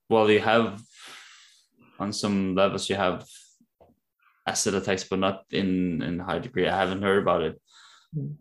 [0.09, 0.81] Well, you have
[1.99, 3.25] on some levels you have
[4.45, 6.67] acid attacks, but not in in high degree.
[6.67, 7.61] I haven't heard about it.
[8.15, 8.35] Mm.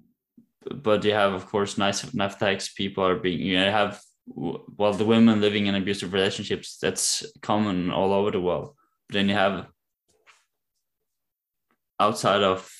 [0.88, 2.72] But you have, of course, knife knife attacks.
[2.72, 7.90] People are being you know, have well the women living in abusive relationships that's common
[7.90, 8.74] all over the world
[9.08, 9.66] but then you have
[11.98, 12.70] outside of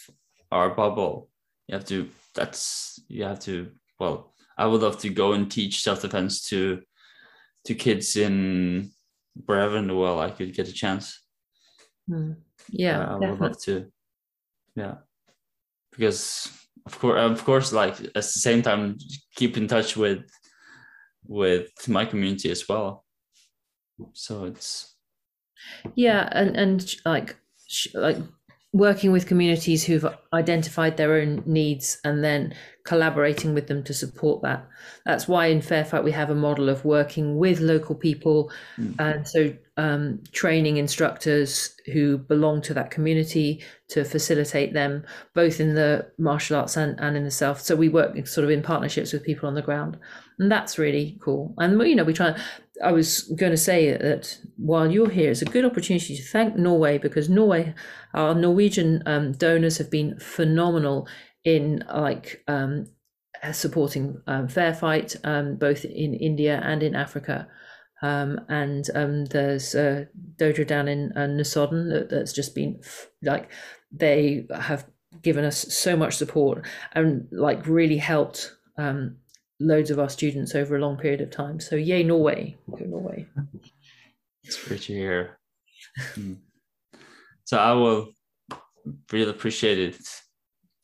[0.51, 1.29] our bubble
[1.67, 5.83] you have to that's you have to well i would love to go and teach
[5.83, 6.81] self-defense to
[7.65, 8.91] to kids in
[9.47, 11.21] wherever in the world i could get a chance
[12.09, 12.37] mm.
[12.69, 13.31] yeah uh, i definitely.
[13.31, 13.93] would love to
[14.77, 14.95] yeah
[15.91, 16.51] because
[16.87, 18.97] of course of course like at the same time
[19.35, 20.25] keep in touch with
[21.27, 23.05] with my community as well
[24.13, 24.97] so it's
[25.95, 27.37] yeah and and like
[27.95, 28.17] like
[28.75, 32.55] working with communities who've identified their own needs and then
[32.85, 34.67] collaborating with them to support that.
[35.05, 38.95] That's why in Fair Fight we have a model of working with local people mm.
[38.99, 45.05] and so um, training instructors who belong to that community to facilitate them
[45.35, 47.61] both in the martial arts and, and in the self.
[47.61, 49.99] So we work sort of in partnerships with people on the ground
[50.43, 51.55] and that's really cool.
[51.59, 52.37] And you know we try
[52.83, 56.57] I was going to say that while you're here, it's a good opportunity to thank
[56.57, 57.75] Norway because Norway,
[58.13, 61.07] our Norwegian um, donors have been phenomenal
[61.45, 62.89] in like um,
[63.53, 67.47] supporting um, Fair Fight, um, both in India and in Africa.
[68.03, 73.49] Um, and um, there's a dojo down in uh, that, that's just been f- like
[73.93, 74.87] they have
[75.21, 79.19] given us so much support and like really helped um,
[79.63, 81.61] loads of our students over a long period of time.
[81.61, 83.27] So yay, Norway, go Norway.
[84.45, 85.39] It's great to hear.
[86.15, 86.35] Hmm.
[87.45, 88.13] So I will
[89.11, 90.01] really appreciate it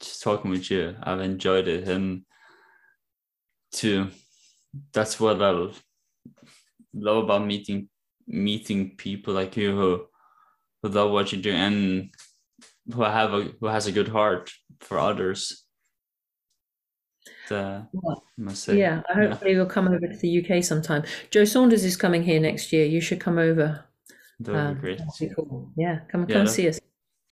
[0.01, 0.95] just talking with you.
[1.03, 2.22] I've enjoyed it and
[3.72, 4.09] to
[4.93, 5.51] that's what I
[6.95, 7.89] love about meeting
[8.26, 10.07] meeting people like you who
[10.83, 12.11] who love what you do and
[12.93, 14.51] who have a who has a good heart
[14.81, 15.64] for others.
[17.49, 18.78] The, Well, I must say.
[18.78, 21.03] yeah, I hopefully you'll come over to the UK sometime.
[21.30, 22.84] Joe Saunders is coming here next year.
[22.84, 23.84] You should come over.
[24.40, 25.01] that would Um, be great.
[25.18, 25.70] be cool.
[25.76, 26.78] Yeah, come Yeah, come see us.